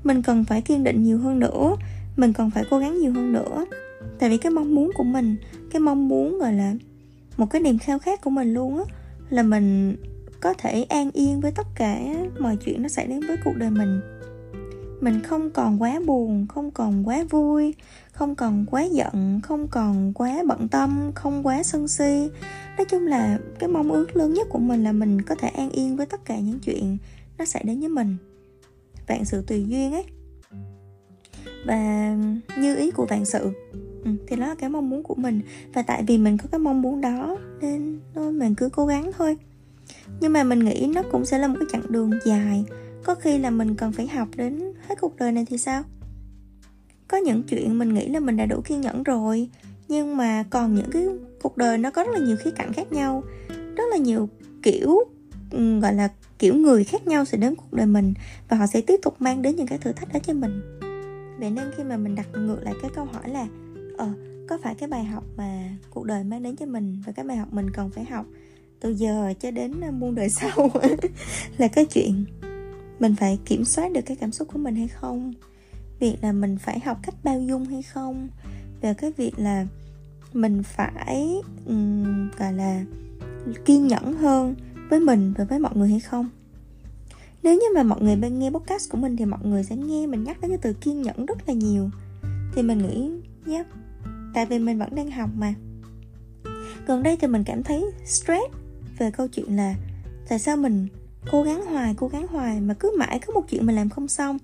Mình 0.03 0.21
cần 0.21 0.45
phải 0.45 0.61
kiên 0.61 0.83
định 0.83 1.03
nhiều 1.03 1.17
hơn 1.17 1.39
nữa, 1.39 1.75
mình 2.15 2.33
cần 2.33 2.51
phải 2.51 2.63
cố 2.69 2.79
gắng 2.79 2.99
nhiều 2.99 3.13
hơn 3.13 3.33
nữa. 3.33 3.65
Tại 4.19 4.29
vì 4.29 4.37
cái 4.37 4.51
mong 4.51 4.75
muốn 4.75 4.91
của 4.95 5.03
mình, 5.03 5.35
cái 5.71 5.79
mong 5.79 6.07
muốn, 6.07 6.39
gọi 6.39 6.53
là, 6.53 6.73
một 7.37 7.45
cái 7.49 7.61
niềm 7.61 7.77
khao 7.77 7.99
khát 7.99 8.21
của 8.21 8.29
mình 8.29 8.53
luôn 8.53 8.77
á, 8.77 8.83
là 9.29 9.43
mình 9.43 9.95
có 10.41 10.53
thể 10.53 10.83
an 10.83 11.11
yên 11.13 11.39
với 11.39 11.51
tất 11.51 11.67
cả 11.75 11.99
mọi 12.39 12.57
chuyện 12.65 12.81
nó 12.81 12.89
xảy 12.89 13.07
đến 13.07 13.19
với 13.27 13.37
cuộc 13.45 13.53
đời 13.55 13.69
mình 13.69 14.01
mình 15.03 15.23
không 15.23 15.49
còn 15.49 15.81
quá 15.81 15.99
buồn 16.05 16.47
không 16.47 16.71
còn 16.71 17.07
quá 17.07 17.23
vui 17.29 17.73
không 18.11 18.35
còn 18.35 18.65
quá 18.71 18.83
giận 18.83 19.41
không 19.43 19.67
còn 19.67 20.13
quá 20.13 20.43
bận 20.47 20.67
tâm 20.67 21.11
không 21.15 21.47
quá 21.47 21.63
sân 21.63 21.87
si. 21.87 22.29
Nói 22.77 22.85
chung 22.89 23.07
là 23.07 23.39
cái 23.59 23.69
mong 23.69 23.91
ước 23.91 24.15
lớn 24.15 24.33
nhất 24.33 24.47
của 24.49 24.59
mình 24.59 24.83
là 24.83 24.91
mình 24.91 25.21
có 25.21 25.35
thể 25.35 25.47
an 25.47 25.69
yên 25.69 25.95
với 25.95 26.05
tất 26.05 26.25
cả 26.25 26.39
những 26.39 26.59
chuyện 26.59 26.97
nó 27.37 27.45
xảy 27.45 27.63
đến 27.63 27.79
với 27.79 27.89
mình. 27.89 28.17
Vạn 29.07 29.25
sự 29.25 29.41
tùy 29.41 29.65
duyên 29.67 29.93
ấy. 29.93 30.03
Và 31.65 32.15
như 32.57 32.75
ý 32.75 32.91
của 32.91 33.05
vạn 33.05 33.25
sự. 33.25 33.51
Ừ, 34.03 34.11
thì 34.27 34.35
đó 34.35 34.47
là 34.47 34.55
cái 34.55 34.69
mong 34.69 34.89
muốn 34.89 35.03
của 35.03 35.15
mình. 35.15 35.41
Và 35.73 35.81
tại 35.81 36.03
vì 36.07 36.17
mình 36.17 36.37
có 36.37 36.47
cái 36.51 36.59
mong 36.59 36.81
muốn 36.81 37.01
đó 37.01 37.37
nên 37.61 37.99
thôi 38.15 38.31
mình 38.31 38.55
cứ 38.55 38.69
cố 38.69 38.85
gắng 38.85 39.11
thôi. 39.17 39.37
Nhưng 40.19 40.33
mà 40.33 40.43
mình 40.43 40.59
nghĩ 40.59 40.91
nó 40.95 41.01
cũng 41.11 41.25
sẽ 41.25 41.37
là 41.37 41.47
một 41.47 41.55
cái 41.59 41.67
chặng 41.71 41.91
đường 41.91 42.11
dài. 42.25 42.65
Có 43.03 43.15
khi 43.15 43.37
là 43.37 43.49
mình 43.49 43.75
cần 43.75 43.91
phải 43.91 44.07
học 44.07 44.27
đến 44.35 44.72
hết 44.89 44.95
cuộc 45.01 45.15
đời 45.15 45.31
này 45.31 45.45
thì 45.49 45.57
sao? 45.57 45.83
Có 47.07 47.17
những 47.17 47.43
chuyện 47.43 47.79
mình 47.79 47.93
nghĩ 47.93 48.07
là 48.07 48.19
mình 48.19 48.37
đã 48.37 48.45
đủ 48.45 48.61
kiên 48.65 48.81
nhẫn 48.81 49.03
rồi, 49.03 49.49
nhưng 49.87 50.17
mà 50.17 50.43
còn 50.49 50.75
những 50.75 50.91
cái 50.91 51.07
cuộc 51.41 51.57
đời 51.57 51.77
nó 51.77 51.91
có 51.91 52.03
rất 52.03 52.11
là 52.13 52.19
nhiều 52.19 52.37
khía 52.37 52.51
cạnh 52.51 52.73
khác 52.73 52.91
nhau. 52.91 53.23
Rất 53.49 53.83
là 53.91 53.97
nhiều 53.97 54.29
kiểu 54.63 54.99
ừ, 55.51 55.79
gọi 55.79 55.93
là 55.93 56.09
kiểu 56.39 56.55
người 56.55 56.83
khác 56.83 57.07
nhau 57.07 57.25
sẽ 57.25 57.37
đến 57.37 57.55
cuộc 57.55 57.73
đời 57.73 57.85
mình 57.85 58.13
và 58.49 58.57
họ 58.57 58.67
sẽ 58.67 58.81
tiếp 58.81 58.99
tục 59.03 59.15
mang 59.19 59.41
đến 59.41 59.55
những 59.55 59.67
cái 59.67 59.77
thử 59.77 59.91
thách 59.91 60.13
đó 60.13 60.19
cho 60.23 60.33
mình. 60.33 60.79
Vậy 61.39 61.49
nên 61.49 61.71
khi 61.77 61.83
mà 61.83 61.97
mình 61.97 62.15
đặt 62.15 62.27
ngược 62.33 62.59
lại 62.63 62.73
cái 62.81 62.91
câu 62.95 63.05
hỏi 63.05 63.29
là 63.29 63.47
ờ 63.97 64.09
có 64.49 64.57
phải 64.63 64.75
cái 64.75 64.89
bài 64.89 65.03
học 65.03 65.23
mà 65.37 65.69
cuộc 65.89 66.05
đời 66.05 66.23
mang 66.23 66.43
đến 66.43 66.55
cho 66.55 66.65
mình 66.65 67.01
và 67.05 67.13
cái 67.13 67.25
bài 67.25 67.37
học 67.37 67.53
mình 67.53 67.69
cần 67.69 67.89
phải 67.89 68.05
học 68.05 68.25
từ 68.79 68.89
giờ 68.89 69.33
cho 69.39 69.51
đến 69.51 69.81
à, 69.81 69.91
muôn 69.91 70.15
đời 70.15 70.29
sau 70.39 70.69
là 71.57 71.67
cái 71.67 71.85
chuyện 71.85 72.25
mình 73.03 73.15
phải 73.15 73.39
kiểm 73.45 73.65
soát 73.65 73.91
được 73.91 74.01
cái 74.05 74.17
cảm 74.17 74.31
xúc 74.31 74.47
của 74.53 74.59
mình 74.59 74.75
hay 74.75 74.87
không? 74.87 75.33
Việc 75.99 76.15
là 76.21 76.31
mình 76.31 76.57
phải 76.57 76.79
học 76.79 76.99
cách 77.03 77.15
bao 77.23 77.41
dung 77.41 77.65
hay 77.65 77.81
không? 77.81 78.27
Về 78.81 78.93
cái 78.93 79.11
việc 79.17 79.39
là 79.39 79.67
mình 80.33 80.63
phải 80.63 81.41
um, 81.65 82.29
gọi 82.37 82.53
là 82.53 82.85
kiên 83.65 83.87
nhẫn 83.87 84.13
hơn 84.13 84.55
với 84.89 84.99
mình 84.99 85.33
và 85.37 85.43
với 85.43 85.59
mọi 85.59 85.75
người 85.75 85.89
hay 85.89 85.99
không? 85.99 86.29
Nếu 87.43 87.53
như 87.53 87.65
mà 87.75 87.83
mọi 87.83 88.01
người 88.01 88.15
bên 88.15 88.39
nghe 88.39 88.49
podcast 88.49 88.91
của 88.91 88.97
mình 88.97 89.17
thì 89.17 89.25
mọi 89.25 89.39
người 89.43 89.63
sẽ 89.63 89.75
nghe 89.75 90.07
mình 90.07 90.23
nhắc 90.23 90.41
đến 90.41 90.51
cái 90.51 90.59
từ 90.61 90.73
kiên 90.73 91.01
nhẫn 91.01 91.25
rất 91.25 91.37
là 91.47 91.53
nhiều. 91.53 91.89
Thì 92.55 92.61
mình 92.61 92.77
nghĩ 92.77 93.11
yeah 93.53 93.67
tại 94.33 94.45
vì 94.45 94.59
mình 94.59 94.79
vẫn 94.79 94.95
đang 94.95 95.11
học 95.11 95.29
mà. 95.35 95.53
Gần 96.87 97.03
đây 97.03 97.17
thì 97.21 97.27
mình 97.27 97.43
cảm 97.43 97.63
thấy 97.63 97.85
stress 98.05 98.53
về 98.97 99.11
câu 99.11 99.27
chuyện 99.27 99.55
là 99.55 99.75
tại 100.29 100.39
sao 100.39 100.57
mình 100.57 100.87
cố 101.31 101.43
gắng 101.43 101.65
hoài, 101.65 101.95
cố 101.97 102.07
gắng 102.07 102.27
hoài 102.27 102.61
mà 102.61 102.73
cứ 102.73 102.95
mãi 102.97 103.19
có 103.27 103.33
một 103.33 103.41
chuyện 103.49 103.65
mình 103.65 103.75
làm 103.75 103.89
không 103.89 104.07
xong. 104.07 104.37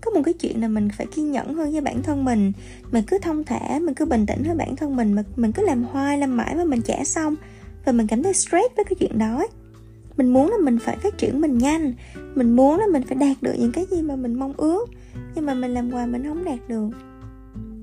Có 0.00 0.10
một 0.10 0.20
cái 0.24 0.34
chuyện 0.34 0.60
là 0.60 0.68
mình 0.68 0.88
phải 0.96 1.06
kiên 1.06 1.32
nhẫn 1.32 1.54
hơn 1.54 1.72
với 1.72 1.80
bản 1.80 2.02
thân 2.02 2.24
mình. 2.24 2.52
Mình 2.92 3.04
cứ 3.06 3.18
thông 3.22 3.44
thả, 3.44 3.78
mình 3.82 3.94
cứ 3.94 4.04
bình 4.04 4.26
tĩnh 4.26 4.42
với 4.46 4.56
bản 4.56 4.76
thân 4.76 4.96
mình 4.96 5.12
mà 5.12 5.22
mình 5.36 5.52
cứ 5.52 5.66
làm 5.66 5.84
hoài, 5.84 6.18
làm 6.18 6.36
mãi 6.36 6.54
mà 6.54 6.64
mình 6.64 6.82
trả 6.82 7.04
xong. 7.04 7.34
Và 7.84 7.92
mình 7.92 8.06
cảm 8.06 8.22
thấy 8.22 8.34
stress 8.34 8.76
với 8.76 8.84
cái 8.84 8.96
chuyện 9.00 9.18
đó 9.18 9.46
mình 10.16 10.32
muốn 10.32 10.50
là 10.50 10.56
mình 10.62 10.78
phải 10.78 10.96
phát 10.96 11.18
triển 11.18 11.40
mình 11.40 11.58
nhanh. 11.58 11.92
Mình 12.34 12.56
muốn 12.56 12.78
là 12.78 12.86
mình 12.92 13.02
phải 13.02 13.16
đạt 13.16 13.36
được 13.42 13.54
những 13.58 13.72
cái 13.72 13.86
gì 13.90 14.02
mà 14.02 14.16
mình 14.16 14.34
mong 14.34 14.52
ước. 14.56 14.90
Nhưng 15.34 15.46
mà 15.46 15.54
mình 15.54 15.74
làm 15.74 15.90
hoài 15.90 16.06
mình 16.06 16.24
không 16.24 16.44
đạt 16.44 16.58
được. 16.68 16.90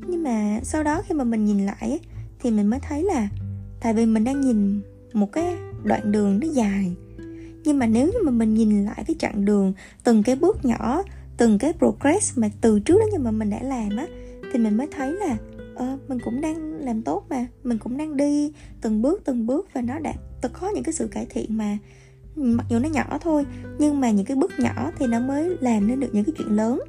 Nhưng 0.07 0.23
mà 0.23 0.59
sau 0.63 0.83
đó 0.83 1.01
khi 1.07 1.15
mà 1.15 1.23
mình 1.23 1.45
nhìn 1.45 1.65
lại 1.65 1.99
thì 2.39 2.51
mình 2.51 2.67
mới 2.67 2.79
thấy 2.79 3.03
là 3.03 3.27
tại 3.81 3.93
vì 3.93 4.05
mình 4.05 4.23
đang 4.23 4.41
nhìn 4.41 4.81
một 5.13 5.31
cái 5.31 5.55
đoạn 5.83 6.11
đường 6.11 6.39
nó 6.39 6.47
dài 6.47 6.95
nhưng 7.63 7.79
mà 7.79 7.85
nếu 7.85 8.07
như 8.07 8.17
mà 8.25 8.31
mình 8.31 8.53
nhìn 8.53 8.85
lại 8.85 9.03
cái 9.07 9.15
chặng 9.19 9.45
đường 9.45 9.73
từng 10.03 10.23
cái 10.23 10.35
bước 10.35 10.65
nhỏ 10.65 11.03
từng 11.37 11.57
cái 11.57 11.73
progress 11.77 12.37
mà 12.37 12.49
từ 12.61 12.79
trước 12.79 12.97
đến 12.99 13.07
giờ 13.11 13.19
mà 13.19 13.31
mình 13.31 13.49
đã 13.49 13.59
làm 13.63 13.97
á 13.97 14.07
thì 14.53 14.59
mình 14.59 14.77
mới 14.77 14.87
thấy 14.97 15.13
là 15.13 15.37
ờ, 15.75 15.97
mình 16.07 16.19
cũng 16.25 16.41
đang 16.41 16.73
làm 16.73 17.01
tốt 17.01 17.25
mà 17.29 17.45
mình 17.63 17.77
cũng 17.77 17.97
đang 17.97 18.17
đi 18.17 18.51
từng 18.81 19.01
bước 19.01 19.21
từng 19.25 19.47
bước 19.47 19.69
và 19.73 19.81
nó 19.81 19.99
đã 19.99 20.13
có 20.53 20.69
những 20.69 20.83
cái 20.83 20.93
sự 20.93 21.07
cải 21.07 21.25
thiện 21.29 21.57
mà. 21.57 21.77
Mặc 22.35 22.65
dù 22.69 22.79
nó 22.79 22.89
nhỏ 22.89 23.17
thôi 23.21 23.45
nhưng 23.79 23.99
mà 23.99 24.11
những 24.11 24.25
cái 24.25 24.37
bước 24.37 24.51
nhỏ 24.59 24.91
thì 24.97 25.07
nó 25.07 25.19
mới 25.19 25.57
làm 25.59 25.87
nên 25.87 25.99
được 25.99 26.09
những 26.13 26.23
cái 26.23 26.33
chuyện 26.37 26.55
lớn. 26.55 26.81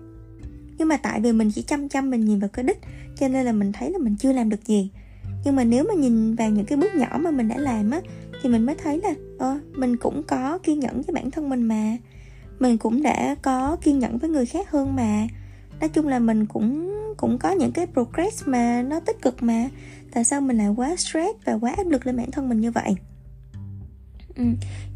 Nhưng 0.79 0.89
mà 0.89 0.97
tại 0.97 1.21
vì 1.21 1.33
mình 1.33 1.51
chỉ 1.55 1.63
chăm 1.63 1.89
chăm 1.89 2.11
mình 2.11 2.25
nhìn 2.25 2.39
vào 2.39 2.49
cái 2.49 2.65
đích 2.65 2.79
cho 3.21 3.29
nên 3.29 3.45
là 3.45 3.53
mình 3.53 3.73
thấy 3.73 3.91
là 3.91 3.99
mình 3.99 4.17
chưa 4.17 4.33
làm 4.33 4.49
được 4.49 4.67
gì. 4.67 4.91
Nhưng 5.45 5.57
mà 5.57 5.65
nếu 5.65 5.85
mà 5.89 5.95
nhìn 5.95 6.35
vào 6.35 6.51
những 6.51 6.67
cái 6.67 6.79
bước 6.79 6.95
nhỏ 6.95 7.19
mà 7.21 7.31
mình 7.31 7.49
đã 7.49 7.59
làm 7.59 7.91
á 7.91 8.01
thì 8.43 8.49
mình 8.49 8.67
mới 8.67 8.75
thấy 8.75 9.01
là 9.01 9.15
ờ, 9.43 9.59
mình 9.73 9.97
cũng 9.97 10.23
có 10.23 10.59
kiên 10.63 10.81
nhẫn 10.81 11.03
với 11.03 11.15
bản 11.15 11.31
thân 11.31 11.49
mình 11.49 11.63
mà. 11.63 11.97
Mình 12.59 12.79
cũng 12.79 13.03
đã 13.03 13.35
có 13.43 13.77
kiên 13.83 13.99
nhẫn 13.99 14.19
với 14.19 14.31
người 14.31 14.47
khác 14.47 14.71
hơn 14.71 14.97
mà. 14.97 15.27
Nói 15.81 15.89
chung 15.89 16.09
là 16.09 16.19
mình 16.19 16.47
cũng 16.47 16.93
cũng 17.17 17.39
có 17.39 17.51
những 17.51 17.73
cái 17.73 17.87
progress 17.87 18.43
mà 18.47 18.83
nó 18.83 19.01
tích 19.01 19.23
cực 19.23 19.43
mà. 19.43 19.69
Tại 20.13 20.25
sao 20.25 20.41
mình 20.41 20.59
lại 20.59 20.69
quá 20.69 20.97
stress 20.97 21.39
và 21.45 21.53
quá 21.61 21.75
áp 21.77 21.87
lực 21.87 22.07
lên 22.07 22.17
bản 22.17 22.31
thân 22.31 22.49
mình 22.49 22.61
như 22.61 22.71
vậy? 22.71 22.97
Ừ. 24.37 24.45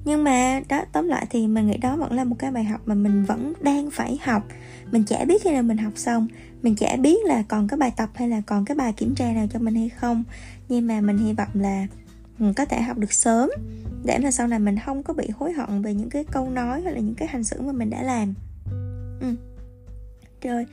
nhưng 0.05 0.25
mà 0.25 0.61
đó 0.69 0.83
tóm 0.93 1.09
lại 1.09 1.27
thì 1.31 1.47
mình 1.47 1.67
nghĩ 1.67 1.77
đó 1.77 1.97
vẫn 1.97 2.13
là 2.13 2.25
một 2.25 2.37
cái 2.39 2.51
bài 2.51 2.65
học 2.65 2.81
mà 2.87 2.95
mình 2.95 3.25
vẫn 3.25 3.53
đang 3.61 3.91
phải 3.91 4.19
học. 4.23 4.43
Mình 4.91 5.05
chả 5.05 5.25
biết 5.25 5.43
khi 5.43 5.51
nào 5.51 5.63
mình 5.63 5.77
học 5.77 5.93
xong. 5.97 6.29
Mình 6.63 6.77
chả 6.77 6.97
biết 6.97 7.25
là 7.25 7.43
còn 7.49 7.69
cái 7.69 7.79
bài 7.79 7.93
tập 7.97 8.09
hay 8.15 8.29
là 8.29 8.41
còn 8.47 8.65
cái 8.65 8.77
bài 8.77 8.93
kiểm 8.93 9.15
tra 9.15 9.33
nào 9.33 9.47
cho 9.53 9.59
mình 9.59 9.75
hay 9.75 9.89
không. 9.89 10.25
Nhưng 10.69 10.87
mà 10.87 11.01
mình 11.01 11.19
hy 11.19 11.33
vọng 11.33 11.49
là 11.55 11.87
mình 12.39 12.55
có 12.55 12.65
thể 12.65 12.81
học 12.83 12.99
được 12.99 13.13
sớm 13.13 13.51
để 14.07 14.19
mà 14.23 14.31
sau 14.31 14.47
này 14.47 14.59
mình 14.59 14.77
không 14.87 15.03
có 15.03 15.15
bị 15.15 15.29
hối 15.39 15.53
hận 15.53 15.83
về 15.83 15.95
những 15.95 16.11
cái 16.11 16.25
câu 16.25 16.51
nói 16.51 16.83
hay 16.83 16.93
là 16.93 17.01
những 17.01 17.15
cái 17.15 17.29
hành 17.29 17.45
xử 17.45 17.63
mà 17.63 17.73
mình 17.73 17.91
đã 17.91 18.03
làm. 18.03 18.35
Ừ. 19.21 19.35
rồi 20.43 20.67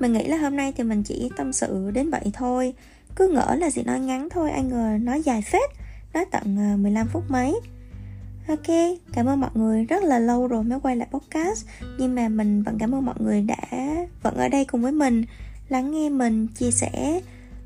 mình 0.00 0.12
nghĩ 0.12 0.28
là 0.28 0.36
hôm 0.36 0.56
nay 0.56 0.72
thì 0.76 0.84
mình 0.84 1.02
chỉ 1.02 1.30
tâm 1.36 1.52
sự 1.52 1.90
đến 1.90 2.10
vậy 2.10 2.30
thôi. 2.32 2.74
Cứ 3.16 3.28
ngỡ 3.28 3.54
là 3.58 3.70
gì 3.70 3.82
nói 3.82 4.00
ngắn 4.00 4.28
thôi 4.30 4.50
anh 4.50 4.68
ngờ 4.68 4.98
nói 5.00 5.22
dài 5.22 5.42
phết 5.42 5.70
nói 6.14 6.24
tận 6.30 6.56
ờ, 6.72 6.76
15 6.76 7.06
phút 7.08 7.24
mấy. 7.28 7.60
Ok, 8.48 8.98
cảm 9.12 9.26
ơn 9.26 9.40
mọi 9.40 9.50
người 9.54 9.84
rất 9.84 10.04
là 10.04 10.18
lâu 10.18 10.46
rồi 10.46 10.64
mới 10.64 10.80
quay 10.80 10.96
lại 10.96 11.08
podcast 11.10 11.66
Nhưng 11.98 12.14
mà 12.14 12.28
mình 12.28 12.62
vẫn 12.62 12.78
cảm 12.78 12.94
ơn 12.94 13.04
mọi 13.04 13.14
người 13.18 13.42
đã 13.42 13.56
vẫn 14.22 14.34
ở 14.34 14.48
đây 14.48 14.64
cùng 14.64 14.82
với 14.82 14.92
mình 14.92 15.24
Lắng 15.68 15.90
nghe 15.90 16.08
mình, 16.08 16.46
chia 16.46 16.70
sẻ 16.70 17.20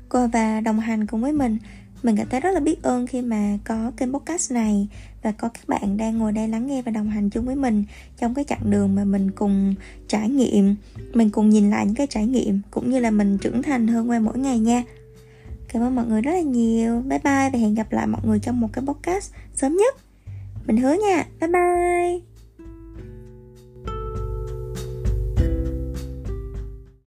và 0.09 0.61
đồng 0.61 0.79
hành 0.79 1.07
cùng 1.07 1.21
với 1.21 1.33
mình. 1.33 1.57
Mình 2.03 2.15
cảm 2.17 2.27
thấy 2.29 2.39
rất 2.39 2.51
là 2.51 2.59
biết 2.59 2.83
ơn 2.83 3.07
khi 3.07 3.21
mà 3.21 3.57
có 3.63 3.91
kênh 3.97 4.13
podcast 4.13 4.51
này 4.51 4.87
Và 5.23 5.31
có 5.31 5.49
các 5.49 5.67
bạn 5.67 5.97
đang 5.97 6.17
ngồi 6.17 6.31
đây 6.31 6.47
lắng 6.47 6.67
nghe 6.67 6.81
và 6.81 6.91
đồng 6.91 7.09
hành 7.09 7.29
chung 7.29 7.45
với 7.45 7.55
mình 7.55 7.83
Trong 8.17 8.33
cái 8.33 8.45
chặng 8.45 8.71
đường 8.71 8.95
mà 8.95 9.03
mình 9.03 9.31
cùng 9.31 9.75
trải 10.07 10.29
nghiệm, 10.29 10.75
Mình 11.13 11.29
cùng 11.29 11.49
nhìn 11.49 11.69
lại 11.69 11.85
những 11.85 11.95
cái 11.95 12.07
trải 12.07 12.25
nghiệm 12.25 12.61
Cũng 12.71 12.89
như 12.89 12.99
là 12.99 13.11
mình 13.11 13.37
trưởng 13.37 13.63
thành 13.63 13.87
hơn 13.87 14.09
qua 14.09 14.19
mỗi 14.19 14.37
ngày 14.37 14.59
nha. 14.59 14.83
Cảm 15.75 15.83
ơn 15.83 15.95
mọi 15.95 16.05
người 16.05 16.21
rất 16.21 16.31
là 16.31 16.41
nhiều. 16.41 17.01
Bye 17.01 17.19
bye 17.23 17.49
và 17.53 17.59
hẹn 17.59 17.75
gặp 17.75 17.91
lại 17.91 18.07
mọi 18.07 18.21
người 18.25 18.39
trong 18.39 18.59
một 18.59 18.67
cái 18.73 18.83
podcast 18.87 19.31
sớm 19.53 19.77
nhất. 19.77 19.95
Mình 20.65 20.77
hứa 20.77 20.93
nha. 20.93 21.25
Bye 21.39 21.49
bye. 21.49 22.34